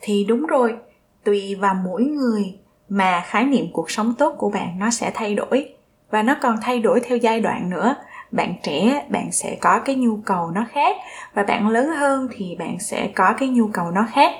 Thì 0.00 0.24
đúng 0.24 0.46
rồi 0.46 0.74
tùy 1.24 1.54
vào 1.54 1.74
mỗi 1.74 2.02
người 2.04 2.58
mà 2.88 3.24
khái 3.26 3.44
niệm 3.44 3.66
cuộc 3.72 3.90
sống 3.90 4.14
tốt 4.18 4.34
của 4.38 4.50
bạn 4.50 4.78
nó 4.78 4.90
sẽ 4.90 5.10
thay 5.14 5.34
đổi 5.34 5.74
và 6.10 6.22
nó 6.22 6.36
còn 6.42 6.56
thay 6.62 6.80
đổi 6.80 7.00
theo 7.00 7.18
giai 7.18 7.40
đoạn 7.40 7.70
nữa. 7.70 7.94
Bạn 8.30 8.54
trẻ, 8.62 9.06
bạn 9.08 9.32
sẽ 9.32 9.56
có 9.60 9.80
cái 9.84 9.96
nhu 9.96 10.16
cầu 10.24 10.50
nó 10.50 10.66
khác 10.72 10.96
và 11.34 11.42
bạn 11.42 11.68
lớn 11.68 11.88
hơn 11.88 12.28
thì 12.36 12.56
bạn 12.58 12.78
sẽ 12.80 13.10
có 13.14 13.34
cái 13.38 13.48
nhu 13.48 13.68
cầu 13.72 13.90
nó 13.90 14.06
khác. 14.12 14.32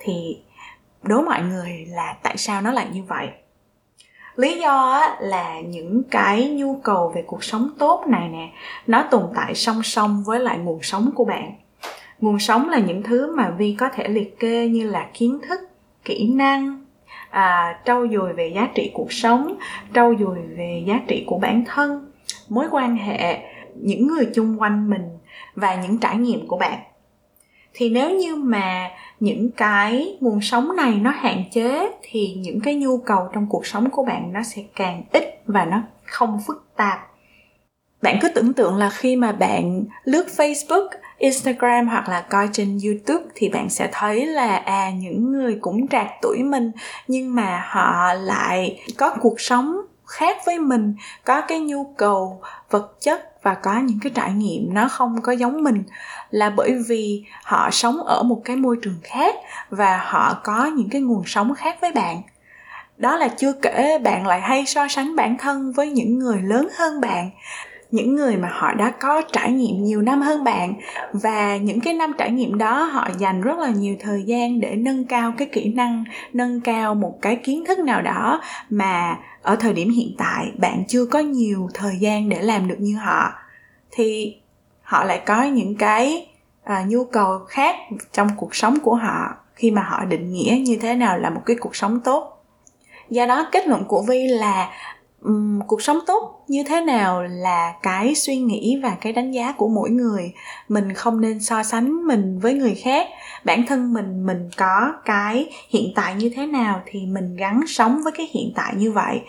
Thì 0.00 0.42
đố 1.02 1.22
mọi 1.22 1.42
người 1.42 1.86
là 1.88 2.16
tại 2.22 2.36
sao 2.36 2.60
nó 2.60 2.72
lại 2.72 2.86
như 2.92 3.02
vậy? 3.08 3.28
Lý 4.36 4.60
do 4.60 5.06
là 5.20 5.60
những 5.60 6.02
cái 6.10 6.48
nhu 6.48 6.80
cầu 6.82 7.12
về 7.14 7.24
cuộc 7.26 7.44
sống 7.44 7.70
tốt 7.78 8.04
này 8.06 8.28
nè, 8.28 8.48
nó 8.86 9.04
tồn 9.10 9.22
tại 9.34 9.54
song 9.54 9.82
song 9.82 10.22
với 10.26 10.40
lại 10.40 10.58
nguồn 10.58 10.82
sống 10.82 11.10
của 11.14 11.24
bạn. 11.24 11.52
Nguồn 12.20 12.38
sống 12.38 12.68
là 12.68 12.78
những 12.78 13.02
thứ 13.02 13.36
mà 13.36 13.50
vi 13.50 13.76
có 13.78 13.88
thể 13.88 14.08
liệt 14.08 14.38
kê 14.38 14.68
như 14.68 14.90
là 14.90 15.08
kiến 15.14 15.38
thức 15.48 15.60
kỹ 16.04 16.28
năng 16.34 16.84
à, 17.30 17.78
trau 17.84 18.06
dồi 18.08 18.32
về 18.32 18.52
giá 18.54 18.68
trị 18.74 18.90
cuộc 18.94 19.12
sống 19.12 19.54
trau 19.94 20.14
dồi 20.20 20.38
về 20.56 20.84
giá 20.86 21.00
trị 21.08 21.24
của 21.26 21.38
bản 21.38 21.64
thân 21.66 22.12
mối 22.48 22.66
quan 22.70 22.96
hệ 22.96 23.38
những 23.74 24.06
người 24.06 24.28
chung 24.34 24.60
quanh 24.60 24.90
mình 24.90 25.18
và 25.54 25.74
những 25.74 25.98
trải 25.98 26.16
nghiệm 26.16 26.46
của 26.46 26.58
bạn. 26.58 26.78
Thì 27.74 27.90
nếu 27.90 28.10
như 28.10 28.36
mà 28.36 28.90
những 29.20 29.50
cái 29.50 30.16
nguồn 30.20 30.40
sống 30.40 30.76
này 30.76 30.94
nó 30.94 31.10
hạn 31.10 31.44
chế 31.52 31.90
thì 32.02 32.34
những 32.38 32.60
cái 32.60 32.74
nhu 32.74 32.98
cầu 32.98 33.28
trong 33.32 33.46
cuộc 33.50 33.66
sống 33.66 33.90
của 33.90 34.04
bạn 34.04 34.32
nó 34.32 34.42
sẽ 34.42 34.62
càng 34.76 35.02
ít 35.12 35.42
và 35.46 35.64
nó 35.64 35.82
không 36.04 36.38
phức 36.46 36.68
tạp. 36.76 36.98
Bạn 38.02 38.18
cứ 38.20 38.28
tưởng 38.28 38.52
tượng 38.52 38.76
là 38.76 38.90
khi 38.90 39.16
mà 39.16 39.32
bạn 39.32 39.84
lướt 40.04 40.26
facebook 40.36 40.88
Instagram 41.18 41.88
hoặc 41.88 42.08
là 42.08 42.20
coi 42.20 42.48
trên 42.52 42.78
YouTube 42.84 43.24
thì 43.34 43.48
bạn 43.48 43.70
sẽ 43.70 43.88
thấy 43.92 44.26
là 44.26 44.56
à 44.56 44.90
những 44.90 45.32
người 45.32 45.58
cũng 45.60 45.88
trạc 45.88 46.06
tuổi 46.22 46.42
mình, 46.42 46.72
nhưng 47.08 47.34
mà 47.34 47.64
họ 47.68 48.14
lại 48.14 48.80
có 48.96 49.16
cuộc 49.20 49.40
sống 49.40 49.76
khác 50.06 50.36
với 50.46 50.58
mình, 50.58 50.94
có 51.24 51.40
cái 51.40 51.60
nhu 51.60 51.84
cầu 51.96 52.40
vật 52.70 52.96
chất 53.00 53.42
và 53.42 53.54
có 53.54 53.78
những 53.78 53.98
cái 54.02 54.12
trải 54.14 54.32
nghiệm 54.32 54.74
nó 54.74 54.88
không 54.88 55.20
có 55.22 55.32
giống 55.32 55.62
mình. 55.62 55.82
Là 56.30 56.50
bởi 56.50 56.72
vì 56.88 57.24
họ 57.44 57.70
sống 57.72 58.02
ở 58.02 58.22
một 58.22 58.40
cái 58.44 58.56
môi 58.56 58.76
trường 58.82 58.98
khác 59.02 59.34
và 59.70 60.02
họ 60.04 60.40
có 60.44 60.66
những 60.66 60.88
cái 60.90 61.00
nguồn 61.00 61.22
sống 61.26 61.54
khác 61.54 61.76
với 61.80 61.92
bạn. 61.92 62.22
Đó 62.96 63.16
là 63.16 63.28
chưa 63.28 63.52
kể 63.52 63.98
bạn 63.98 64.26
lại 64.26 64.40
hay 64.40 64.66
so 64.66 64.88
sánh 64.88 65.16
bản 65.16 65.36
thân 65.38 65.72
với 65.72 65.90
những 65.90 66.18
người 66.18 66.42
lớn 66.42 66.68
hơn 66.78 67.00
bạn 67.00 67.30
những 67.90 68.14
người 68.14 68.36
mà 68.36 68.48
họ 68.52 68.74
đã 68.74 68.90
có 68.90 69.22
trải 69.32 69.52
nghiệm 69.52 69.84
nhiều 69.84 70.02
năm 70.02 70.20
hơn 70.22 70.44
bạn. 70.44 70.74
Và 71.12 71.56
những 71.56 71.80
cái 71.80 71.94
năm 71.94 72.12
trải 72.18 72.30
nghiệm 72.30 72.58
đó 72.58 72.82
họ 72.82 73.08
dành 73.18 73.40
rất 73.40 73.58
là 73.58 73.68
nhiều 73.68 73.96
thời 74.00 74.22
gian 74.22 74.60
để 74.60 74.74
nâng 74.76 75.04
cao 75.04 75.32
cái 75.38 75.48
kỹ 75.52 75.72
năng 75.74 76.04
nâng 76.32 76.60
cao 76.60 76.94
một 76.94 77.18
cái 77.22 77.36
kiến 77.36 77.64
thức 77.64 77.78
nào 77.78 78.02
đó 78.02 78.40
mà 78.70 79.16
ở 79.42 79.56
thời 79.56 79.72
điểm 79.72 79.90
hiện 79.90 80.14
tại 80.18 80.52
bạn 80.58 80.84
chưa 80.88 81.06
có 81.06 81.18
nhiều 81.18 81.68
thời 81.74 81.96
gian 82.00 82.28
để 82.28 82.42
làm 82.42 82.68
được 82.68 82.76
như 82.78 82.96
họ. 82.96 83.32
Thì 83.90 84.36
họ 84.82 85.04
lại 85.04 85.22
có 85.26 85.42
những 85.42 85.74
cái 85.74 86.28
à, 86.64 86.84
nhu 86.88 87.04
cầu 87.04 87.38
khác 87.48 87.76
trong 88.12 88.28
cuộc 88.36 88.54
sống 88.54 88.78
của 88.82 88.94
họ 88.94 89.36
khi 89.54 89.70
mà 89.70 89.82
họ 89.82 90.04
định 90.04 90.32
nghĩa 90.32 90.58
như 90.66 90.78
thế 90.80 90.94
nào 90.94 91.18
là 91.18 91.30
một 91.30 91.42
cái 91.46 91.56
cuộc 91.60 91.76
sống 91.76 92.00
tốt. 92.00 92.44
Do 93.10 93.26
đó 93.26 93.48
kết 93.52 93.66
luận 93.66 93.84
của 93.84 94.02
vi 94.08 94.26
là 94.28 94.70
um, 95.22 95.60
cuộc 95.66 95.82
sống 95.82 95.98
tốt 96.06 96.44
như 96.48 96.62
thế 96.68 96.80
nào 96.80 97.22
là 97.22 97.74
cái 97.82 98.14
suy 98.14 98.36
nghĩ 98.36 98.80
và 98.82 98.96
cái 99.00 99.12
đánh 99.12 99.32
giá 99.32 99.52
của 99.52 99.68
mỗi 99.68 99.90
người. 99.90 100.32
Mình 100.68 100.94
không 100.94 101.20
nên 101.20 101.40
so 101.40 101.62
sánh 101.62 102.06
mình 102.06 102.38
với 102.38 102.54
người 102.54 102.74
khác. 102.74 103.06
Bản 103.44 103.66
thân 103.66 103.92
mình 103.92 104.26
mình 104.26 104.50
có 104.56 104.92
cái 105.04 105.50
hiện 105.68 105.92
tại 105.94 106.14
như 106.14 106.30
thế 106.36 106.46
nào 106.46 106.82
thì 106.86 107.06
mình 107.06 107.36
gắn 107.36 107.60
sống 107.66 108.00
với 108.04 108.12
cái 108.12 108.28
hiện 108.34 108.52
tại 108.54 108.74
như 108.76 108.92
vậy. 108.92 109.20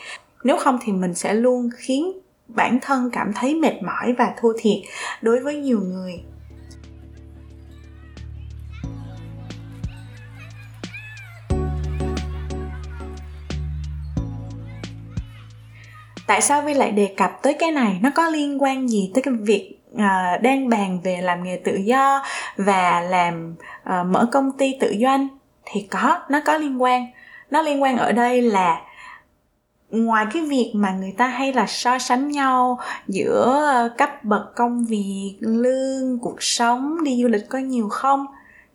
Nếu 0.43 0.57
không 0.57 0.79
thì 0.81 0.93
mình 0.93 1.13
sẽ 1.13 1.33
luôn 1.33 1.69
khiến 1.77 2.11
bản 2.47 2.79
thân 2.81 3.09
cảm 3.13 3.33
thấy 3.33 3.55
mệt 3.55 3.83
mỏi 3.83 4.13
và 4.17 4.33
thua 4.41 4.53
thiệt 4.59 4.77
đối 5.21 5.39
với 5.39 5.55
nhiều 5.55 5.79
người. 5.79 6.21
Tại 16.29 16.41
sao 16.41 16.61
vi 16.61 16.73
lại 16.73 16.91
đề 16.91 17.13
cập 17.17 17.41
tới 17.41 17.53
cái 17.53 17.71
này? 17.71 17.99
Nó 18.01 18.09
có 18.15 18.29
liên 18.29 18.63
quan 18.63 18.89
gì 18.89 19.11
tới 19.13 19.21
cái 19.21 19.33
việc 19.33 19.79
uh, 19.93 20.41
đang 20.41 20.69
bàn 20.69 20.99
về 21.03 21.21
làm 21.21 21.43
nghề 21.43 21.61
tự 21.63 21.75
do 21.75 22.23
và 22.57 23.01
làm 23.01 23.55
uh, 23.89 24.07
mở 24.07 24.27
công 24.31 24.51
ty 24.57 24.75
tự 24.79 24.95
doanh? 25.01 25.27
Thì 25.65 25.87
có 25.91 26.19
nó 26.29 26.39
có 26.45 26.57
liên 26.57 26.81
quan. 26.81 27.05
Nó 27.51 27.61
liên 27.61 27.83
quan 27.83 27.97
ở 27.97 28.11
đây 28.11 28.41
là 28.41 28.81
ngoài 29.89 30.25
cái 30.33 30.41
việc 30.41 30.71
mà 30.75 30.91
người 30.91 31.13
ta 31.17 31.27
hay 31.27 31.53
là 31.53 31.65
so 31.67 31.99
sánh 31.99 32.31
nhau 32.31 32.79
giữa 33.07 33.89
cấp 33.97 34.23
bậc 34.23 34.55
công 34.55 34.85
việc 34.85 35.35
lương 35.39 36.19
cuộc 36.21 36.43
sống 36.43 37.03
đi 37.03 37.21
du 37.21 37.27
lịch 37.27 37.49
có 37.49 37.57
nhiều 37.57 37.89
không 37.89 38.25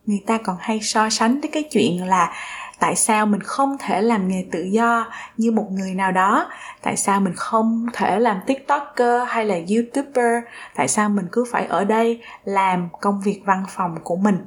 người 0.07 0.23
ta 0.27 0.39
còn 0.39 0.57
hay 0.61 0.81
so 0.83 1.11
sánh 1.11 1.41
tới 1.41 1.51
cái 1.53 1.63
chuyện 1.63 2.07
là 2.07 2.33
tại 2.81 2.97
sao 2.97 3.27
mình 3.27 3.41
không 3.41 3.77
thể 3.79 4.03
làm 4.03 4.29
nghề 4.29 4.47
tự 4.53 4.63
do 4.63 5.07
như 5.37 5.51
một 5.51 5.67
người 5.71 5.95
nào 5.95 6.13
đó? 6.13 6.51
Tại 6.83 6.97
sao 6.97 7.21
mình 7.21 7.35
không 7.37 7.87
thể 7.93 8.21
làm 8.21 8.41
tiktoker 8.47 9.23
hay 9.29 9.45
là 9.45 9.55
youtuber? 9.55 10.45
Tại 10.75 10.89
sao 10.89 11.09
mình 11.09 11.27
cứ 11.33 11.45
phải 11.53 11.67
ở 11.67 11.85
đây 11.85 12.23
làm 12.45 12.89
công 13.01 13.21
việc 13.21 13.43
văn 13.45 13.65
phòng 13.69 13.99
của 14.05 14.17
mình? 14.17 14.47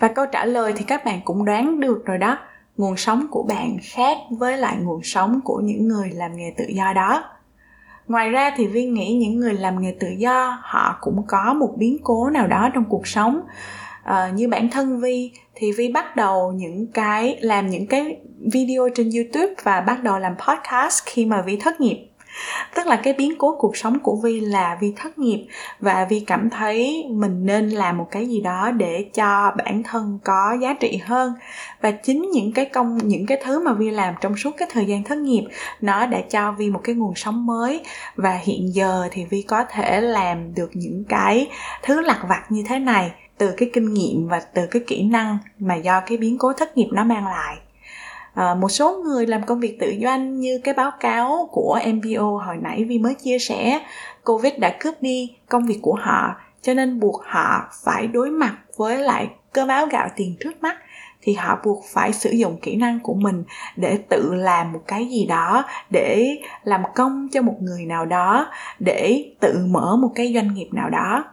Và 0.00 0.08
câu 0.08 0.26
trả 0.26 0.44
lời 0.44 0.72
thì 0.76 0.84
các 0.84 1.04
bạn 1.04 1.20
cũng 1.24 1.44
đoán 1.44 1.80
được 1.80 2.06
rồi 2.06 2.18
đó. 2.18 2.38
Nguồn 2.76 2.96
sống 2.96 3.26
của 3.30 3.42
bạn 3.42 3.76
khác 3.82 4.16
với 4.30 4.58
lại 4.58 4.76
nguồn 4.76 5.02
sống 5.02 5.40
của 5.44 5.60
những 5.60 5.88
người 5.88 6.10
làm 6.10 6.36
nghề 6.36 6.54
tự 6.56 6.64
do 6.68 6.92
đó. 6.92 7.24
Ngoài 8.08 8.30
ra 8.30 8.52
thì 8.56 8.66
viên 8.66 8.94
nghĩ 8.94 9.18
những 9.20 9.40
người 9.40 9.54
làm 9.54 9.82
nghề 9.82 9.96
tự 10.00 10.08
do, 10.08 10.58
họ 10.62 10.96
cũng 11.00 11.26
có 11.26 11.54
một 11.54 11.72
biến 11.76 11.96
cố 12.04 12.30
nào 12.30 12.46
đó 12.46 12.68
trong 12.74 12.84
cuộc 12.84 13.06
sống 13.06 13.40
uh, 14.10 14.34
như 14.34 14.48
bản 14.48 14.70
thân 14.70 15.00
vi 15.00 15.32
thì 15.54 15.72
vi 15.72 15.88
bắt 15.88 16.16
đầu 16.16 16.52
những 16.52 16.86
cái 16.94 17.38
làm 17.40 17.66
những 17.66 17.86
cái 17.86 18.16
video 18.52 18.88
trên 18.94 19.10
youtube 19.10 19.54
và 19.62 19.80
bắt 19.80 20.02
đầu 20.02 20.18
làm 20.18 20.34
podcast 20.36 21.02
khi 21.06 21.26
mà 21.26 21.42
vi 21.42 21.56
thất 21.56 21.80
nghiệp. 21.80 22.06
Tức 22.74 22.86
là 22.86 22.96
cái 22.96 23.12
biến 23.12 23.34
cố 23.38 23.56
cuộc 23.58 23.76
sống 23.76 23.98
của 23.98 24.16
vi 24.16 24.40
là 24.40 24.78
vi 24.80 24.92
thất 24.96 25.18
nghiệp 25.18 25.46
và 25.80 26.06
vi 26.10 26.20
cảm 26.20 26.50
thấy 26.50 27.04
mình 27.10 27.46
nên 27.46 27.68
làm 27.68 27.98
một 27.98 28.06
cái 28.10 28.26
gì 28.26 28.40
đó 28.40 28.70
để 28.70 29.06
cho 29.14 29.52
bản 29.56 29.82
thân 29.82 30.18
có 30.24 30.56
giá 30.60 30.74
trị 30.80 31.00
hơn. 31.04 31.34
Và 31.80 31.90
chính 31.90 32.30
những 32.32 32.52
cái 32.52 32.64
công 32.64 32.98
những 33.04 33.26
cái 33.26 33.38
thứ 33.44 33.64
mà 33.64 33.72
vi 33.72 33.90
làm 33.90 34.14
trong 34.20 34.36
suốt 34.36 34.50
cái 34.56 34.68
thời 34.72 34.86
gian 34.86 35.04
thất 35.04 35.18
nghiệp 35.18 35.44
nó 35.80 36.06
đã 36.06 36.20
cho 36.30 36.52
vi 36.52 36.70
một 36.70 36.80
cái 36.84 36.94
nguồn 36.94 37.14
sống 37.14 37.46
mới. 37.46 37.80
Và 38.16 38.40
hiện 38.42 38.74
giờ 38.74 39.08
thì 39.10 39.24
vi 39.24 39.42
có 39.42 39.64
thể 39.70 40.00
làm 40.00 40.54
được 40.54 40.70
những 40.74 41.04
cái 41.08 41.46
thứ 41.82 42.00
lặt 42.00 42.18
vặt 42.28 42.42
như 42.48 42.64
thế 42.68 42.78
này 42.78 43.10
từ 43.38 43.52
cái 43.56 43.70
kinh 43.72 43.94
nghiệm 43.94 44.28
và 44.28 44.40
từ 44.40 44.66
cái 44.66 44.82
kỹ 44.86 45.02
năng 45.02 45.38
mà 45.58 45.74
do 45.74 46.00
cái 46.00 46.18
biến 46.18 46.38
cố 46.38 46.52
thất 46.52 46.76
nghiệp 46.76 46.88
nó 46.92 47.04
mang 47.04 47.26
lại. 47.26 47.56
À, 48.34 48.54
một 48.54 48.68
số 48.68 49.02
người 49.04 49.26
làm 49.26 49.42
công 49.42 49.60
việc 49.60 49.80
tự 49.80 49.94
doanh 50.02 50.40
như 50.40 50.60
cái 50.64 50.74
báo 50.74 50.90
cáo 51.00 51.48
của 51.52 51.78
MBO 51.94 52.42
hồi 52.46 52.56
nãy 52.60 52.84
Vi 52.84 52.98
mới 52.98 53.14
chia 53.14 53.38
sẻ 53.38 53.80
Covid 54.24 54.52
đã 54.58 54.76
cướp 54.80 54.94
đi 55.00 55.36
công 55.48 55.66
việc 55.66 55.78
của 55.82 55.94
họ 56.00 56.34
cho 56.62 56.74
nên 56.74 57.00
buộc 57.00 57.22
họ 57.24 57.68
phải 57.84 58.06
đối 58.06 58.30
mặt 58.30 58.56
với 58.76 58.98
lại 58.98 59.28
cơm 59.52 59.68
áo 59.68 59.86
gạo 59.86 60.08
tiền 60.16 60.36
trước 60.40 60.62
mắt 60.62 60.76
thì 61.22 61.32
họ 61.32 61.58
buộc 61.64 61.84
phải 61.92 62.12
sử 62.12 62.30
dụng 62.30 62.58
kỹ 62.62 62.76
năng 62.76 63.00
của 63.00 63.14
mình 63.14 63.44
để 63.76 63.98
tự 64.08 64.34
làm 64.34 64.72
một 64.72 64.82
cái 64.86 65.06
gì 65.06 65.26
đó 65.26 65.64
để 65.90 66.38
làm 66.64 66.82
công 66.94 67.28
cho 67.32 67.42
một 67.42 67.56
người 67.60 67.84
nào 67.84 68.06
đó 68.06 68.48
để 68.78 69.32
tự 69.40 69.66
mở 69.70 69.96
một 69.96 70.10
cái 70.14 70.32
doanh 70.34 70.54
nghiệp 70.54 70.68
nào 70.72 70.90
đó 70.90 71.24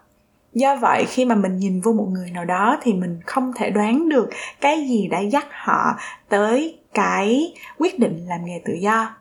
do 0.53 0.75
vậy, 0.75 1.05
khi 1.05 1.25
mà 1.25 1.35
mình 1.35 1.57
nhìn 1.57 1.81
vô 1.81 1.93
một 1.93 2.07
người 2.11 2.31
nào 2.31 2.45
đó 2.45 2.77
thì 2.81 2.93
mình 2.93 3.19
không 3.25 3.51
thể 3.55 3.69
đoán 3.69 4.09
được 4.09 4.29
cái 4.61 4.87
gì 4.87 5.07
đã 5.07 5.19
dắt 5.19 5.45
họ 5.51 5.95
tới 6.29 6.79
cái 6.93 7.53
quyết 7.77 7.99
định 7.99 8.25
làm 8.27 8.45
nghề 8.45 8.61
tự 8.65 8.73
do. 8.73 9.15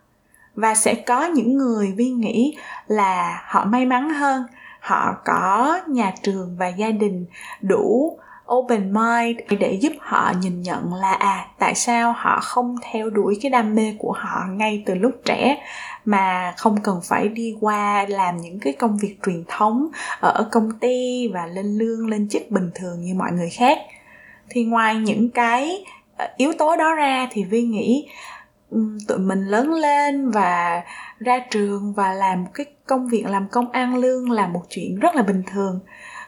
Và 0.55 0.75
sẽ 0.75 0.95
có 0.95 1.25
những 1.25 1.57
người 1.57 1.93
vi 1.97 2.11
nghĩ 2.11 2.57
là 2.87 3.43
họ 3.47 3.65
may 3.65 3.87
mắn 3.87 4.11
hơn, 4.11 4.43
họ 4.81 5.17
có 5.25 5.81
nhà 5.87 6.13
trường 6.23 6.57
và 6.59 6.69
gia 6.69 6.91
đình 6.91 7.27
đủ 7.61 8.19
open 8.53 8.93
mind 8.93 9.39
để 9.61 9.79
giúp 9.81 9.93
họ 9.99 10.33
nhìn 10.41 10.63
nhận 10.63 10.95
là 10.95 11.13
à 11.13 11.47
tại 11.59 11.75
sao 11.75 12.15
họ 12.17 12.41
không 12.43 12.77
theo 12.93 13.11
đuổi 13.11 13.39
cái 13.43 13.51
đam 13.51 13.75
mê 13.75 13.95
của 13.99 14.13
họ 14.13 14.45
ngay 14.51 14.83
từ 14.87 14.95
lúc 14.95 15.13
trẻ 15.25 15.63
mà 16.05 16.55
không 16.57 16.81
cần 16.83 17.01
phải 17.05 17.29
đi 17.29 17.57
qua 17.61 18.07
làm 18.09 18.37
những 18.37 18.61
cái 18.61 18.73
công 18.73 18.97
việc 18.97 19.17
truyền 19.27 19.45
thống 19.49 19.89
ở 20.21 20.49
công 20.53 20.79
ty 20.79 21.29
và 21.29 21.47
lên 21.47 21.67
lương, 21.79 22.09
lên 22.09 22.29
chức 22.29 22.51
bình 22.51 22.71
thường 22.75 23.01
như 23.01 23.15
mọi 23.15 23.33
người 23.33 23.51
khác. 23.51 23.79
Thì 24.51 24.65
ngoài 24.65 24.95
những 24.95 25.31
cái 25.31 25.85
ờ, 26.17 26.29
yếu 26.37 26.53
tố 26.53 26.77
đó 26.77 26.95
ra 26.95 27.29
thì 27.31 27.45
vi 27.45 27.63
nghĩ 27.63 28.09
tụi 29.09 29.19
mình 29.19 29.45
lớn 29.45 29.73
lên 29.73 30.31
và 30.31 30.83
ra 31.19 31.39
trường 31.51 31.93
và 31.93 32.13
làm 32.13 32.47
cái 32.55 32.67
công 32.87 33.09
việc, 33.09 33.25
làm 33.27 33.49
công 33.49 33.71
ăn 33.71 33.97
lương 33.97 34.31
là 34.31 34.47
một 34.47 34.63
chuyện 34.69 34.99
rất 34.99 35.17
là 35.17 35.23
bình 35.23 35.43
thường. 35.53 35.81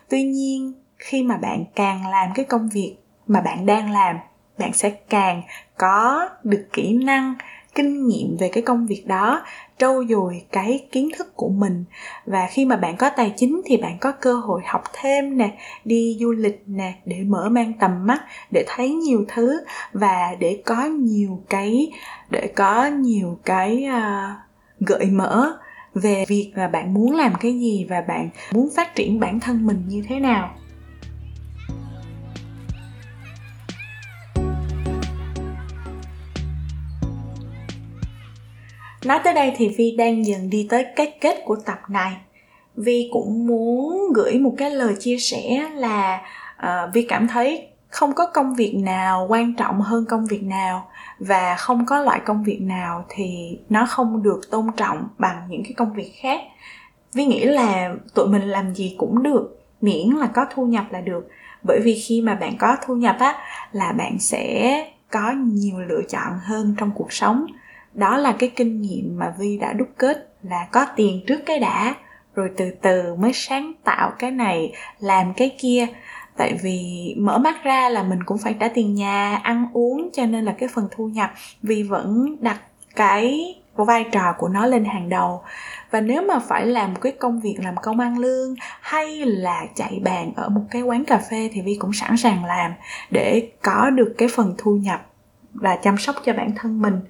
Tuy 0.09 0.23
nhiên, 0.23 0.73
khi 0.99 1.23
mà 1.23 1.37
bạn 1.37 1.65
càng 1.75 2.11
làm 2.11 2.31
cái 2.35 2.45
công 2.45 2.69
việc 2.69 2.97
mà 3.27 3.41
bạn 3.41 3.67
đang 3.67 3.93
làm, 3.93 4.17
bạn 4.59 4.73
sẽ 4.73 4.91
càng 4.91 5.43
có 5.79 6.29
được 6.45 6.67
kỹ 6.73 6.93
năng 6.93 7.35
kinh 7.75 8.09
nghiệm 8.09 8.37
về 8.37 8.49
cái 8.49 8.63
công 8.63 8.87
việc 8.87 9.07
đó 9.07 9.43
trau 9.79 10.05
dồi 10.09 10.43
cái 10.53 10.87
kiến 10.93 11.09
thức 11.19 11.37
của 11.37 11.49
mình. 11.49 11.85
Và 12.27 12.49
khi 12.51 12.65
mà 12.65 12.77
bạn 12.77 12.97
có 12.97 13.11
tài 13.17 13.33
chính 13.37 13.63
thì 13.65 13.77
bạn 13.77 13.99
có 14.01 14.13
cơ 14.13 14.35
hội 14.35 14.63
học 14.67 14.83
thêm 14.93 15.37
nè 15.39 15.59
đi 15.85 16.17
du 16.21 16.33
lịch 16.33 16.63
nè 16.67 16.95
để 17.05 17.17
mở 17.27 17.49
mang 17.49 17.73
tầm 17.81 18.07
mắt 18.07 18.23
để 18.51 18.65
thấy 18.67 18.91
nhiều 18.91 19.25
thứ 19.29 19.61
và 19.93 20.37
để 20.39 20.63
có 20.65 20.85
nhiều 20.85 21.43
cái 21.49 21.93
để 22.31 22.53
có 22.57 22.87
nhiều 22.87 23.39
cái 23.45 23.87
uh, 23.89 24.37
gợi 24.81 25.07
mở 25.07 25.59
về 25.95 26.25
việc 26.29 26.53
là 26.55 26.69
bạn 26.69 26.95
muốn 26.95 27.17
làm 27.17 27.33
cái 27.41 27.53
gì 27.53 27.87
và 27.89 28.01
bạn 28.01 28.29
muốn 28.53 28.69
phát 28.77 28.95
triển 28.95 29.21
bản 29.21 29.41
thân 29.41 29.67
mình 29.67 29.83
như 29.89 30.03
thế 30.09 30.21
nào. 30.21 30.51
Nói 39.05 39.21
tới 39.25 39.35
đây 39.35 39.53
thì 39.57 39.69
Vi 39.69 39.97
đang 39.99 40.27
dần 40.27 40.51
đi 40.51 40.67
tới 40.71 40.87
cái 40.97 41.15
kết 41.21 41.43
của 41.45 41.57
tập 41.57 41.79
này. 41.89 42.17
Vi 42.77 43.09
cũng 43.13 43.47
muốn 43.47 44.13
gửi 44.15 44.39
một 44.39 44.55
cái 44.59 44.71
lời 44.71 44.95
chia 45.01 45.17
sẻ 45.19 45.71
là 45.75 46.21
ờ, 46.57 46.85
uh, 46.89 46.95
Vi 46.95 47.03
cảm 47.03 47.29
thấy 47.29 47.69
không 47.89 48.13
có 48.13 48.27
công 48.27 48.55
việc 48.55 48.75
nào 48.75 49.27
quan 49.29 49.55
trọng 49.55 49.81
hơn 49.81 50.05
công 50.09 50.27
việc 50.27 50.43
nào 50.43 50.89
và 51.19 51.57
không 51.59 51.87
có 51.87 51.99
loại 52.01 52.21
công 52.25 52.45
việc 52.45 52.61
nào 52.63 53.05
thì 53.09 53.59
nó 53.69 53.87
không 53.87 54.23
được 54.23 54.41
tôn 54.51 54.67
trọng 54.77 55.09
bằng 55.19 55.43
những 55.49 55.63
cái 55.65 55.73
công 55.77 55.93
việc 55.93 56.13
khác. 56.21 56.41
Vi 57.13 57.25
nghĩ 57.25 57.45
là 57.45 57.95
tụi 58.15 58.29
mình 58.29 58.43
làm 58.43 58.75
gì 58.75 58.95
cũng 58.99 59.23
được 59.23 59.61
miễn 59.81 60.09
là 60.09 60.27
có 60.27 60.47
thu 60.55 60.67
nhập 60.67 60.85
là 60.91 61.01
được. 61.01 61.29
Bởi 61.63 61.81
vì 61.85 62.03
khi 62.07 62.21
mà 62.21 62.35
bạn 62.35 62.57
có 62.59 62.77
thu 62.87 62.95
nhập 62.95 63.17
á 63.19 63.35
là 63.73 63.93
bạn 63.93 64.19
sẽ 64.19 64.85
có 65.11 65.33
nhiều 65.33 65.81
lựa 65.81 66.03
chọn 66.09 66.39
hơn 66.43 66.75
trong 66.79 66.91
cuộc 66.95 67.13
sống 67.13 67.47
đó 67.95 68.17
là 68.17 68.33
cái 68.39 68.49
kinh 68.57 68.81
nghiệm 68.81 69.19
mà 69.19 69.35
vi 69.39 69.59
đã 69.59 69.73
đúc 69.73 69.89
kết 69.99 70.35
là 70.43 70.67
có 70.73 70.87
tiền 70.97 71.25
trước 71.27 71.41
cái 71.47 71.59
đã, 71.59 71.95
rồi 72.35 72.51
từ 72.57 72.71
từ 72.83 73.15
mới 73.15 73.33
sáng 73.33 73.73
tạo 73.85 74.13
cái 74.19 74.31
này, 74.31 74.73
làm 74.99 75.35
cái 75.35 75.57
kia. 75.59 75.87
Tại 76.37 76.59
vì 76.63 77.15
mở 77.19 77.39
mắt 77.39 77.65
ra 77.65 77.89
là 77.89 78.03
mình 78.03 78.23
cũng 78.23 78.39
phải 78.39 78.55
trả 78.61 78.69
tiền 78.69 78.95
nhà, 78.95 79.41
ăn 79.43 79.69
uống, 79.73 80.11
cho 80.13 80.27
nên 80.27 80.45
là 80.45 80.55
cái 80.59 80.69
phần 80.75 80.89
thu 80.91 81.09
nhập 81.09 81.31
vi 81.63 81.83
vẫn 81.83 82.37
đặt 82.41 82.61
cái 82.97 83.55
vai 83.75 84.05
trò 84.13 84.35
của 84.39 84.49
nó 84.49 84.67
lên 84.67 84.85
hàng 84.85 85.09
đầu. 85.09 85.43
Và 85.91 86.01
nếu 86.01 86.23
mà 86.23 86.39
phải 86.39 86.67
làm 86.67 86.95
một 86.95 87.01
cái 87.01 87.13
công 87.13 87.41
việc 87.41 87.57
làm 87.63 87.75
công 87.83 88.01
ăn 88.01 88.19
lương 88.19 88.55
hay 88.81 89.25
là 89.27 89.65
chạy 89.75 90.01
bàn 90.05 90.33
ở 90.37 90.49
một 90.49 90.63
cái 90.71 90.83
quán 90.83 91.05
cà 91.05 91.19
phê 91.31 91.51
thì 91.53 91.61
vi 91.61 91.77
cũng 91.81 91.93
sẵn 91.93 92.17
sàng 92.17 92.45
làm 92.45 92.73
để 93.11 93.49
có 93.63 93.91
được 93.91 94.15
cái 94.19 94.29
phần 94.35 94.55
thu 94.59 94.77
nhập 94.77 95.07
và 95.53 95.77
chăm 95.77 95.99
sóc 95.99 96.17
cho 96.25 96.33
bản 96.33 96.51
thân 96.57 96.83
mình 96.83 97.01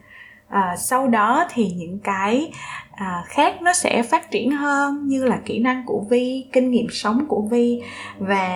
à, 0.55 0.77
sau 0.77 1.09
đó 1.09 1.47
thì 1.51 1.71
những 1.77 1.99
cái 1.99 2.53
à, 2.93 3.23
khác 3.27 3.63
nó 3.63 3.73
sẽ 3.73 4.03
phát 4.03 4.31
triển 4.31 4.51
hơn 4.51 5.07
như 5.07 5.25
là 5.25 5.39
kỹ 5.45 5.59
năng 5.59 5.83
của 5.87 6.05
vi 6.11 6.47
kinh 6.53 6.71
nghiệm 6.71 6.87
sống 6.91 7.25
của 7.29 7.43
vi. 7.51 7.83
Và 8.19 8.49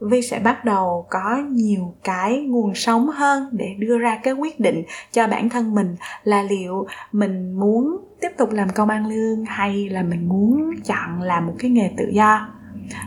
vi 0.00 0.22
sẽ 0.22 0.38
bắt 0.38 0.64
đầu 0.64 1.06
có 1.10 1.42
nhiều 1.50 1.94
cái 2.04 2.36
nguồn 2.36 2.74
sống 2.74 3.08
hơn 3.08 3.48
để 3.52 3.74
đưa 3.78 3.98
ra 3.98 4.20
cái 4.22 4.34
quyết 4.34 4.60
định 4.60 4.82
cho 5.12 5.26
bản 5.26 5.48
thân 5.48 5.74
mình 5.74 5.96
là 6.24 6.42
liệu 6.42 6.86
mình 7.12 7.52
muốn 7.52 7.96
tiếp 8.20 8.30
tục 8.38 8.52
làm 8.52 8.68
công 8.68 8.88
ăn 8.88 9.06
lương 9.06 9.44
hay 9.44 9.88
là 9.88 10.02
mình 10.02 10.28
muốn 10.28 10.70
chọn 10.84 11.22
làm 11.22 11.46
một 11.46 11.54
cái 11.58 11.70
nghề 11.70 11.90
tự 11.96 12.04
do 12.12 12.48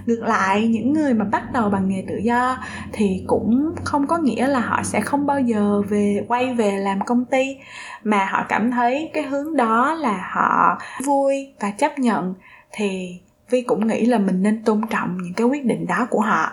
ngược 0.05 0.21
lại, 0.21 0.67
những 0.67 0.93
người 0.93 1.13
mà 1.13 1.25
bắt 1.25 1.43
đầu 1.53 1.69
bằng 1.69 1.89
nghề 1.89 2.03
tự 2.07 2.17
do 2.17 2.57
thì 2.91 3.23
cũng 3.27 3.75
không 3.83 4.07
có 4.07 4.17
nghĩa 4.17 4.47
là 4.47 4.59
họ 4.59 4.83
sẽ 4.83 5.01
không 5.01 5.25
bao 5.25 5.39
giờ 5.39 5.81
về, 5.89 6.25
quay 6.27 6.53
về 6.53 6.71
làm 6.71 7.01
công 7.01 7.25
ty, 7.25 7.57
mà 8.03 8.25
họ 8.25 8.45
cảm 8.49 8.71
thấy 8.71 9.11
cái 9.13 9.23
hướng 9.23 9.57
đó 9.57 9.93
là 9.93 10.29
họ 10.33 10.79
vui 11.05 11.53
và 11.59 11.71
chấp 11.71 11.99
nhận. 11.99 12.33
Thì 12.71 13.19
vi 13.49 13.61
cũng 13.61 13.87
nghĩ 13.87 14.05
là 14.05 14.17
mình 14.17 14.43
nên 14.43 14.63
tôn 14.63 14.81
trọng 14.89 15.17
những 15.23 15.33
cái 15.33 15.47
quyết 15.47 15.65
định 15.65 15.87
đó 15.87 16.07
của 16.09 16.21
họ 16.21 16.49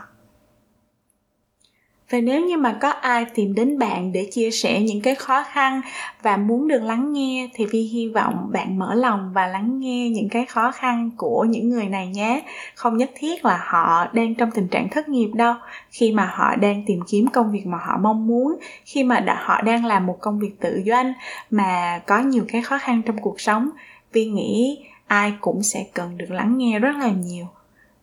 và 2.11 2.21
nếu 2.21 2.47
như 2.47 2.57
mà 2.57 2.79
có 2.81 2.89
ai 2.89 3.25
tìm 3.35 3.55
đến 3.55 3.79
bạn 3.79 4.13
để 4.13 4.29
chia 4.33 4.51
sẻ 4.51 4.83
những 4.83 5.01
cái 5.01 5.15
khó 5.15 5.43
khăn 5.43 5.81
và 6.23 6.37
muốn 6.37 6.69
được 6.69 6.83
lắng 6.83 7.13
nghe 7.13 7.49
thì 7.55 7.67
vi 7.67 7.81
hy 7.83 8.09
vọng 8.09 8.49
bạn 8.53 8.79
mở 8.79 8.95
lòng 8.95 9.31
và 9.35 9.47
lắng 9.47 9.81
nghe 9.81 10.11
những 10.11 10.29
cái 10.29 10.47
khó 10.47 10.71
khăn 10.71 11.11
của 11.17 11.45
những 11.45 11.69
người 11.69 11.87
này 11.87 12.07
nhé. 12.07 12.43
Không 12.75 12.97
nhất 12.97 13.11
thiết 13.15 13.45
là 13.45 13.65
họ 13.67 14.07
đang 14.13 14.35
trong 14.35 14.51
tình 14.51 14.69
trạng 14.69 14.89
thất 14.89 15.09
nghiệp 15.09 15.31
đâu. 15.35 15.55
Khi 15.91 16.13
mà 16.13 16.33
họ 16.35 16.57
đang 16.57 16.83
tìm 16.87 17.01
kiếm 17.09 17.27
công 17.27 17.53
việc 17.53 17.67
mà 17.67 17.79
họ 17.79 17.99
mong 18.03 18.27
muốn 18.27 18.57
khi 18.85 19.05
mà 19.05 19.21
đã, 19.21 19.39
họ 19.45 19.63
đang 19.63 19.85
làm 19.85 20.07
một 20.07 20.17
công 20.21 20.39
việc 20.39 20.61
tự 20.61 20.83
doanh 20.87 21.13
mà 21.51 22.01
có 22.07 22.19
nhiều 22.19 22.45
cái 22.49 22.63
khó 22.63 22.79
khăn 22.79 23.03
trong 23.03 23.19
cuộc 23.19 23.41
sống 23.41 23.71
vi 24.13 24.27
nghĩ 24.27 24.79
ai 25.07 25.33
cũng 25.41 25.63
sẽ 25.63 25.87
cần 25.95 26.19
được 26.19 26.31
lắng 26.31 26.59
nghe 26.59 26.79
rất 26.79 26.97
là 26.97 27.11
nhiều 27.11 27.47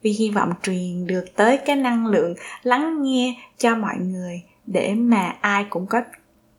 vì 0.07 0.13
hy 0.13 0.29
vọng 0.29 0.53
truyền 0.63 1.07
được 1.07 1.25
tới 1.35 1.57
cái 1.57 1.75
năng 1.75 2.05
lượng 2.05 2.33
lắng 2.63 3.03
nghe 3.03 3.35
cho 3.57 3.75
mọi 3.75 3.95
người 3.99 4.41
để 4.65 4.93
mà 4.93 5.35
ai 5.41 5.65
cũng 5.69 5.87
có 5.87 6.01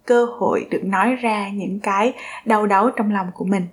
cơ 0.06 0.24
hội 0.24 0.66
được 0.70 0.84
nói 0.84 1.14
ra 1.14 1.48
những 1.48 1.80
cái 1.80 2.12
đau 2.44 2.66
đớn 2.66 2.90
trong 2.96 3.12
lòng 3.12 3.26
của 3.34 3.44
mình. 3.44 3.66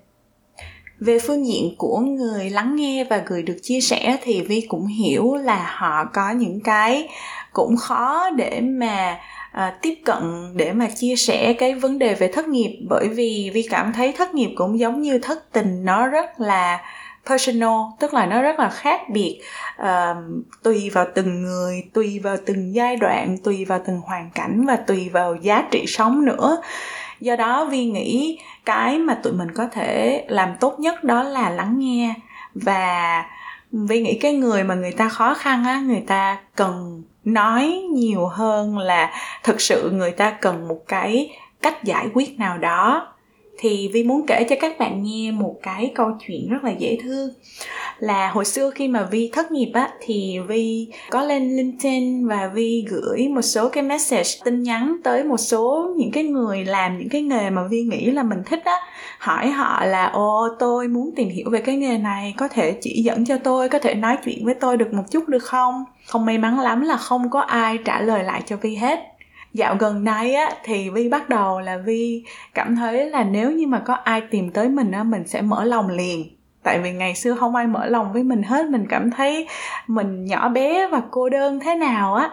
Về 1.00 1.20
phương 1.20 1.48
diện 1.48 1.76
của 1.78 2.00
người 2.00 2.50
lắng 2.50 2.76
nghe 2.76 3.04
và 3.04 3.24
người 3.30 3.44
được 3.44 3.58
chia 3.62 3.82
sẻ 3.82 4.18
thì 4.24 4.42
vi 4.42 4.62
cũng 4.68 4.88
hiểu 4.88 5.36
là 5.36 5.76
họ 5.78 6.06
có 6.14 6.32
những 6.32 6.60
cái 6.60 7.08
cũng 7.54 7.78
khó 7.78 8.30
để 8.30 8.62
mà 8.62 9.20
à, 9.52 9.78
tiếp 9.82 9.96
cận 10.06 10.54
để 10.56 10.74
mà 10.74 10.88
chia 10.96 11.16
sẻ 11.16 11.54
cái 11.54 11.76
vấn 11.76 12.00
đề 12.00 12.16
về 12.16 12.28
thất 12.28 12.48
nghiệp. 12.48 12.86
Bởi 12.90 13.08
vì 13.08 13.52
vi 13.54 13.68
cảm 13.70 13.94
thấy 13.94 14.14
thất 14.18 14.34
nghiệp 14.36 14.54
cũng 14.56 14.80
giống 14.80 15.02
như 15.02 15.20
thất 15.20 15.52
tình 15.52 15.86
nó 15.86 16.08
rất 16.08 16.40
là 16.40 16.82
personal 17.30 17.80
tức 18.00 18.14
là 18.14 18.26
nó 18.26 18.42
rất 18.42 18.60
là 18.60 18.70
khác 18.70 19.02
biệt. 19.10 19.42
Uh, 19.82 20.18
tùy 20.64 20.90
vào 20.94 21.06
từng 21.16 21.44
người 21.44 21.84
tùy 21.94 22.20
vào 22.20 22.38
từng 22.46 22.76
giai 22.76 22.96
đoạn 22.96 23.38
tùy 23.44 23.66
vào 23.66 23.82
từng 23.88 24.02
hoàn 24.02 24.30
cảnh 24.30 24.66
và 24.68 24.76
tùy 24.76 25.10
vào 25.10 25.36
giá 25.36 25.68
trị 25.72 25.86
sống 25.88 26.26
nữa. 26.26 26.62
Do 27.20 27.36
đó 27.36 27.66
vi 27.66 27.86
nghĩ 27.86 28.40
cái 28.66 28.98
mà 28.98 29.14
tụi 29.24 29.34
mình 29.34 29.52
có 29.56 29.68
thể 29.68 30.26
làm 30.30 30.56
tốt 30.60 30.80
nhất 30.80 31.04
đó 31.04 31.24
là 31.24 31.50
lắng 31.50 31.80
nghe. 31.80 32.14
Và 32.54 33.24
vi 33.72 34.02
nghĩ 34.02 34.20
cái 34.22 34.34
người 34.34 34.64
mà 34.64 34.76
người 34.76 34.92
ta 34.92 35.10
khó 35.10 35.34
khăn 35.34 35.64
á 35.66 35.80
người 35.80 36.04
ta 36.08 36.38
cần 36.56 37.04
nói 37.24 37.84
nhiều 37.94 38.28
hơn 38.28 38.78
là 38.78 39.12
thực 39.44 39.62
sự 39.62 39.92
người 39.92 40.12
ta 40.12 40.32
cần 40.32 40.68
một 40.68 40.80
cái 40.88 41.38
cách 41.62 41.84
giải 41.84 42.08
quyết 42.14 42.40
nào 42.40 42.58
đó 42.58 43.15
thì 43.58 43.90
vi 43.94 44.04
muốn 44.04 44.26
kể 44.28 44.46
cho 44.50 44.56
các 44.60 44.80
bạn 44.80 45.04
nghe 45.04 45.32
một 45.32 45.56
cái 45.62 45.92
câu 45.96 46.12
chuyện 46.28 46.50
rất 46.50 46.64
là 46.64 46.72
dễ 46.72 46.98
thương. 47.04 47.30
Là 48.00 48.30
hồi 48.30 48.46
xưa 48.46 48.70
khi 48.70 48.88
mà 48.88 49.08
vi 49.12 49.30
thất 49.34 49.52
nghiệp 49.52 49.72
á, 49.74 49.90
thì 50.02 50.40
vi 50.48 50.88
có 51.10 51.22
lên 51.22 51.58
linkedin 51.58 52.28
và 52.28 52.52
vi 52.54 52.86
gửi 52.90 53.28
một 53.28 53.42
số 53.42 53.70
cái 53.70 53.84
message 53.84 54.30
tin 54.46 54.64
nhắn 54.64 54.98
tới 55.04 55.24
một 55.24 55.38
số 55.38 55.94
những 55.98 56.12
cái 56.12 56.24
người 56.24 56.66
làm 56.66 56.98
những 56.98 57.10
cái 57.10 57.22
nghề 57.22 57.50
mà 57.50 57.68
vi 57.68 57.82
nghĩ 57.82 58.12
là 58.12 58.24
mình 58.24 58.40
thích 58.46 58.62
á. 58.66 58.76
Hỏi 59.20 59.50
họ 59.50 59.86
là 59.86 60.06
ô 60.06 60.48
tôi 60.60 60.88
muốn 60.88 61.12
tìm 61.16 61.30
hiểu 61.30 61.50
về 61.52 61.62
cái 61.62 61.76
nghề 61.76 61.98
này, 61.98 62.34
có 62.38 62.48
thể 62.48 62.78
chỉ 62.82 63.02
dẫn 63.04 63.26
cho 63.26 63.38
tôi, 63.38 63.70
có 63.70 63.80
thể 63.80 63.94
nói 63.94 64.18
chuyện 64.26 64.46
với 64.46 64.54
tôi 64.54 64.78
được 64.78 64.94
một 64.94 65.04
chút 65.12 65.28
được 65.28 65.44
không? 65.44 65.84
Không 66.08 66.26
may 66.26 66.38
mắn 66.38 66.60
lắm 66.60 66.82
là 66.82 66.98
không 66.98 67.30
có 67.30 67.40
ai 67.40 67.78
trả 67.86 68.02
lời 68.02 68.24
lại 68.24 68.42
cho 68.46 68.58
vi 68.58 68.76
hết 68.76 69.15
dạo 69.56 69.76
gần 69.80 70.04
đây 70.04 70.36
á 70.36 70.52
thì 70.64 70.90
vi 70.90 71.10
bắt 71.10 71.30
đầu 71.30 71.60
là 71.60 71.78
vi 71.78 72.24
cảm 72.54 72.76
thấy 72.76 73.10
là 73.10 73.24
nếu 73.24 73.52
như 73.52 73.68
mà 73.68 73.80
có 73.80 73.94
ai 73.94 74.22
tìm 74.22 74.52
tới 74.52 74.70
mình 74.70 74.92
á 74.92 75.04
mình 75.04 75.28
sẽ 75.28 75.42
mở 75.42 75.64
lòng 75.64 75.90
liền. 75.90 76.26
Tại 76.64 76.80
vì 76.80 76.92
ngày 76.92 77.16
xưa 77.16 77.36
không 77.36 77.56
ai 77.56 77.68
mở 77.68 77.86
lòng 77.86 78.14
với 78.14 78.24
mình 78.24 78.44
hết 78.44 78.66
mình 78.66 78.86
cảm 78.90 79.12
thấy 79.12 79.48
mình 79.88 80.26
nhỏ 80.26 80.50
bé 80.50 80.88
và 80.88 81.02
cô 81.12 81.30
đơn 81.30 81.60
thế 81.60 81.76
nào 81.76 82.16
á. 82.16 82.30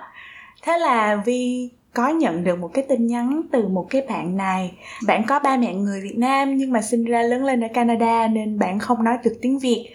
Thế 0.62 0.78
là 0.78 1.16
vi 1.16 1.70
có 1.94 2.08
nhận 2.08 2.44
được 2.44 2.58
một 2.58 2.70
cái 2.74 2.84
tin 2.88 3.06
nhắn 3.06 3.42
từ 3.52 3.68
một 3.68 3.86
cái 3.90 4.02
bạn 4.08 4.36
này. 4.36 4.72
Bạn 5.06 5.24
có 5.26 5.38
ba 5.38 5.56
mẹ 5.56 5.74
người 5.74 6.00
việt 6.00 6.18
nam 6.18 6.56
nhưng 6.56 6.72
mà 6.72 6.82
sinh 6.82 7.04
ra 7.04 7.22
lớn 7.22 7.44
lên 7.44 7.64
ở 7.64 7.68
canada 7.74 8.28
nên 8.28 8.58
bạn 8.58 8.78
không 8.78 9.04
nói 9.04 9.16
được 9.24 9.38
tiếng 9.42 9.58
việt. 9.58 9.88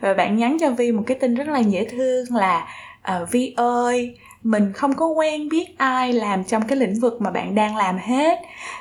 Và 0.00 0.14
bạn 0.14 0.36
nhắn 0.36 0.56
cho 0.60 0.70
vi 0.70 0.92
một 0.92 1.02
cái 1.06 1.18
tin 1.20 1.34
rất 1.34 1.48
là 1.48 1.58
dễ 1.58 1.84
thương 1.84 2.24
là 2.30 2.66
uh, 3.22 3.30
vi 3.30 3.54
ơi 3.56 4.16
mình 4.42 4.72
không 4.72 4.94
có 4.94 5.06
quen 5.06 5.48
biết 5.48 5.78
ai 5.78 6.12
làm 6.12 6.44
trong 6.44 6.62
cái 6.68 6.78
lĩnh 6.78 7.00
vực 7.00 7.20
mà 7.20 7.30
bạn 7.30 7.54
đang 7.54 7.76
làm 7.76 7.98
hết. 7.98 8.38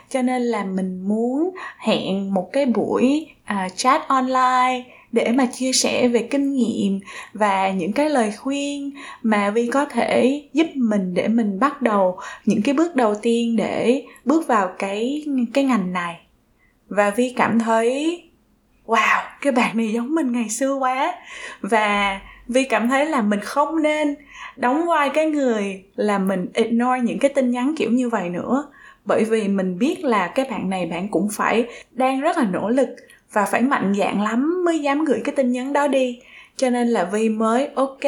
Cho 0.10 0.22
nên 0.22 0.42
là 0.42 0.64
mình 0.64 1.02
muốn 1.08 1.50
hẹn 1.78 2.34
một 2.34 2.50
cái 2.54 2.66
buổi 2.66 3.28
uh, 3.54 3.72
chat 3.76 4.08
online 4.08 4.84
để 5.12 5.32
mà 5.32 5.46
chia 5.46 5.74
sẻ 5.74 6.08
về 6.08 6.28
kinh 6.32 6.56
nghiệm 6.56 7.00
và 7.34 7.72
những 7.72 7.94
cái 7.94 8.10
lời 8.10 8.32
khuyên 8.38 8.92
mà 9.24 9.50
vi 9.50 9.68
có 9.68 9.86
thể 9.86 10.44
giúp 10.54 10.68
mình 10.76 11.14
để 11.14 11.28
mình 11.28 11.60
bắt 11.60 11.82
đầu 11.82 12.20
những 12.46 12.62
cái 12.62 12.74
bước 12.74 12.96
đầu 12.96 13.16
tiên 13.16 13.56
để 13.56 14.04
bước 14.26 14.48
vào 14.48 14.70
cái 14.80 15.26
cái 15.54 15.64
ngành 15.64 15.94
này. 15.94 16.16
Và 16.90 17.10
vi 17.10 17.34
cảm 17.38 17.60
thấy 17.60 18.24
wow 18.86 19.22
cái 19.42 19.52
bạn 19.52 19.78
này 19.78 19.90
giống 19.94 20.16
mình 20.16 20.32
ngày 20.32 20.50
xưa 20.50 20.74
quá. 20.74 21.14
Và 21.62 22.20
vi 22.48 22.64
cảm 22.64 22.90
thấy 22.90 23.06
là 23.06 23.22
mình 23.22 23.40
không 23.40 23.82
nên 23.82 24.16
đóng 24.56 24.88
vai 24.88 25.10
cái 25.10 25.26
người 25.26 25.84
là 25.96 26.20
mình 26.20 26.48
ignore 26.54 27.00
những 27.04 27.20
cái 27.20 27.32
tin 27.36 27.52
nhắn 27.52 27.74
kiểu 27.78 27.92
như 27.92 28.10
vậy 28.10 28.30
nữa. 28.30 28.64
Bởi 29.06 29.24
vì 29.24 29.48
mình 29.48 29.80
biết 29.80 30.04
là 30.04 30.28
cái 30.28 30.46
bạn 30.50 30.70
này 30.70 30.86
bạn 30.86 31.08
cũng 31.08 31.30
phải 31.32 31.66
đang 31.92 32.22
rất 32.22 32.38
là 32.38 32.44
nỗ 32.44 32.70
lực 32.70 32.90
và 33.34 33.46
phải 33.46 33.62
mạnh 33.62 33.94
dạn 33.98 34.22
lắm 34.22 34.64
mới 34.66 34.80
dám 34.80 35.06
gửi 35.06 35.22
cái 35.24 35.36
tin 35.36 35.52
nhắn 35.52 35.74
đó 35.74 35.88
đi. 35.88 36.20
Cho 36.58 36.70
nên 36.70 36.88
là 36.88 37.04
vi 37.04 37.30
mới, 37.30 37.70
ok, 37.76 38.04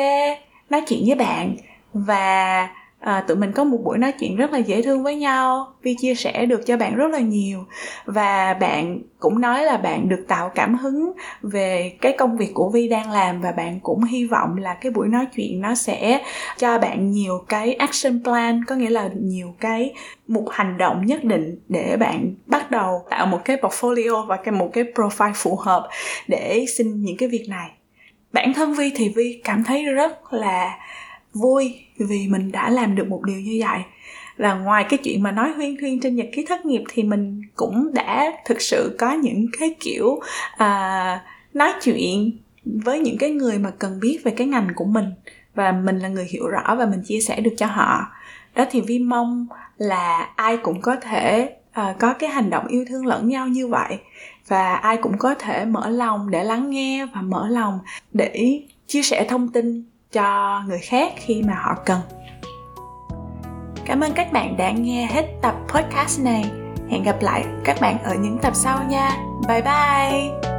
nói 0.69 0.81
chuyện 0.87 1.03
với 1.05 1.15
bạn 1.15 1.55
và 1.93 2.67
à, 3.03 3.23
tụi 3.27 3.37
mình 3.37 3.51
có 3.51 3.63
một 3.63 3.77
buổi 3.83 3.97
nói 3.97 4.11
chuyện 4.11 4.35
rất 4.35 4.51
là 4.51 4.57
dễ 4.57 4.81
thương 4.81 5.03
với 5.03 5.15
nhau 5.15 5.73
vi 5.81 5.95
chia 5.99 6.15
sẻ 6.15 6.45
được 6.45 6.65
cho 6.65 6.77
bạn 6.77 6.95
rất 6.95 7.11
là 7.11 7.19
nhiều. 7.19 7.59
Và 8.05 8.53
bạn 8.53 8.99
cũng 9.19 9.41
nói 9.41 9.63
là 9.63 9.77
bạn 9.77 10.09
được 10.09 10.25
tạo 10.27 10.51
cảm 10.55 10.75
hứng 10.75 11.13
về 11.41 11.93
cái 12.01 12.15
công 12.17 12.37
việc 12.37 12.51
của 12.53 12.69
vi 12.69 12.87
đang 12.87 13.11
làm 13.11 13.41
và 13.41 13.51
bạn 13.51 13.79
cũng 13.79 14.03
hy 14.03 14.25
vọng 14.25 14.57
là 14.57 14.73
cái 14.73 14.91
buổi 14.91 15.07
nói 15.07 15.25
chuyện 15.35 15.61
nó 15.61 15.75
sẽ 15.75 16.21
cho 16.57 16.79
bạn 16.79 17.11
nhiều 17.11 17.45
cái 17.49 17.73
action 17.73 18.23
plan 18.23 18.65
có 18.65 18.75
nghĩa 18.75 18.89
là 18.89 19.09
nhiều 19.21 19.55
cái 19.59 19.93
một 20.27 20.45
hành 20.51 20.77
động 20.77 21.05
nhất 21.05 21.23
định 21.23 21.59
để 21.69 21.97
bạn 21.97 22.35
bắt 22.45 22.71
đầu 22.71 23.05
tạo 23.09 23.25
một 23.25 23.39
cái 23.45 23.57
portfolio 23.57 24.25
và 24.25 24.37
cái 24.37 24.51
một 24.51 24.69
cái 24.73 24.83
profile 24.83 25.33
phù 25.35 25.55
hợp 25.55 25.89
để 26.27 26.65
xin 26.77 27.01
những 27.01 27.17
cái 27.17 27.29
việc 27.29 27.45
này. 27.49 27.69
Bản 28.33 28.53
thân 28.53 28.73
vi 28.73 28.91
thì 28.95 29.09
vi 29.15 29.41
cảm 29.43 29.63
thấy 29.63 29.85
rất 29.85 30.33
là 30.33 30.77
vui 31.33 31.75
vì 31.97 32.27
mình 32.27 32.51
đã 32.51 32.69
làm 32.69 32.95
được 32.95 33.07
một 33.07 33.23
điều 33.23 33.39
như 33.39 33.59
vậy. 33.61 33.79
Là 34.37 34.53
ngoài 34.53 34.85
cái 34.89 34.99
chuyện 35.03 35.23
mà 35.23 35.31
nói 35.31 35.51
huyên 35.51 35.77
thuyên 35.77 35.99
trên 35.99 36.15
nhật 36.15 36.27
ký 36.33 36.45
thất 36.45 36.65
nghiệp 36.65 36.83
thì 36.89 37.03
mình 37.03 37.41
cũng 37.55 37.93
đã 37.93 38.31
thực 38.45 38.61
sự 38.61 38.95
có 38.99 39.13
những 39.13 39.45
cái 39.59 39.75
kiểu 39.79 40.19
à, 40.57 41.25
nói 41.53 41.73
chuyện 41.81 42.31
với 42.65 42.99
những 42.99 43.17
cái 43.17 43.31
người 43.31 43.57
mà 43.57 43.71
cần 43.79 43.99
biết 43.99 44.19
về 44.23 44.31
cái 44.31 44.47
ngành 44.47 44.67
của 44.75 44.85
mình. 44.85 45.05
Và 45.55 45.71
mình 45.71 45.99
là 45.99 46.07
người 46.07 46.27
hiểu 46.29 46.47
rõ 46.47 46.75
và 46.75 46.85
mình 46.85 47.01
chia 47.05 47.21
sẻ 47.21 47.41
được 47.41 47.53
cho 47.57 47.65
họ. 47.65 48.07
Đó 48.55 48.65
thì 48.71 48.81
vi 48.81 48.99
mong 48.99 49.47
là 49.77 50.29
ai 50.35 50.57
cũng 50.57 50.81
có 50.81 50.95
thể 50.95 51.55
à, 51.71 51.95
có 51.99 52.13
cái 52.13 52.29
hành 52.29 52.49
động 52.49 52.67
yêu 52.67 52.85
thương 52.89 53.05
lẫn 53.05 53.29
nhau 53.29 53.47
như 53.47 53.67
vậy. 53.67 53.97
Và 54.47 54.75
ai 54.75 54.97
cũng 54.97 55.17
có 55.17 55.35
thể 55.35 55.65
mở 55.65 55.89
lòng 55.89 56.31
để 56.31 56.43
lắng 56.43 56.69
nghe 56.69 57.05
và 57.05 57.21
mở 57.21 57.47
lòng 57.49 57.79
để 58.11 58.61
chia 58.87 59.01
sẻ 59.01 59.25
thông 59.29 59.47
tin 59.47 59.83
cho 60.13 60.61
người 60.67 60.79
khác 60.79 61.13
khi 61.15 61.43
mà 61.47 61.53
họ 61.53 61.75
cần. 61.85 62.01
Cảm 63.85 64.01
ơn 64.01 64.13
các 64.13 64.31
bạn 64.31 64.57
đã 64.57 64.71
nghe 64.71 65.07
hết 65.11 65.25
tập 65.41 65.55
podcast 65.67 66.21
này. 66.21 66.51
Hẹn 66.89 67.03
gặp 67.03 67.15
lại 67.21 67.45
các 67.63 67.77
bạn 67.81 68.03
ở 68.03 68.15
những 68.15 68.37
tập 68.41 68.55
sau 68.55 68.83
nha. 68.89 69.17
Bye 69.47 69.61
bye! 69.61 70.52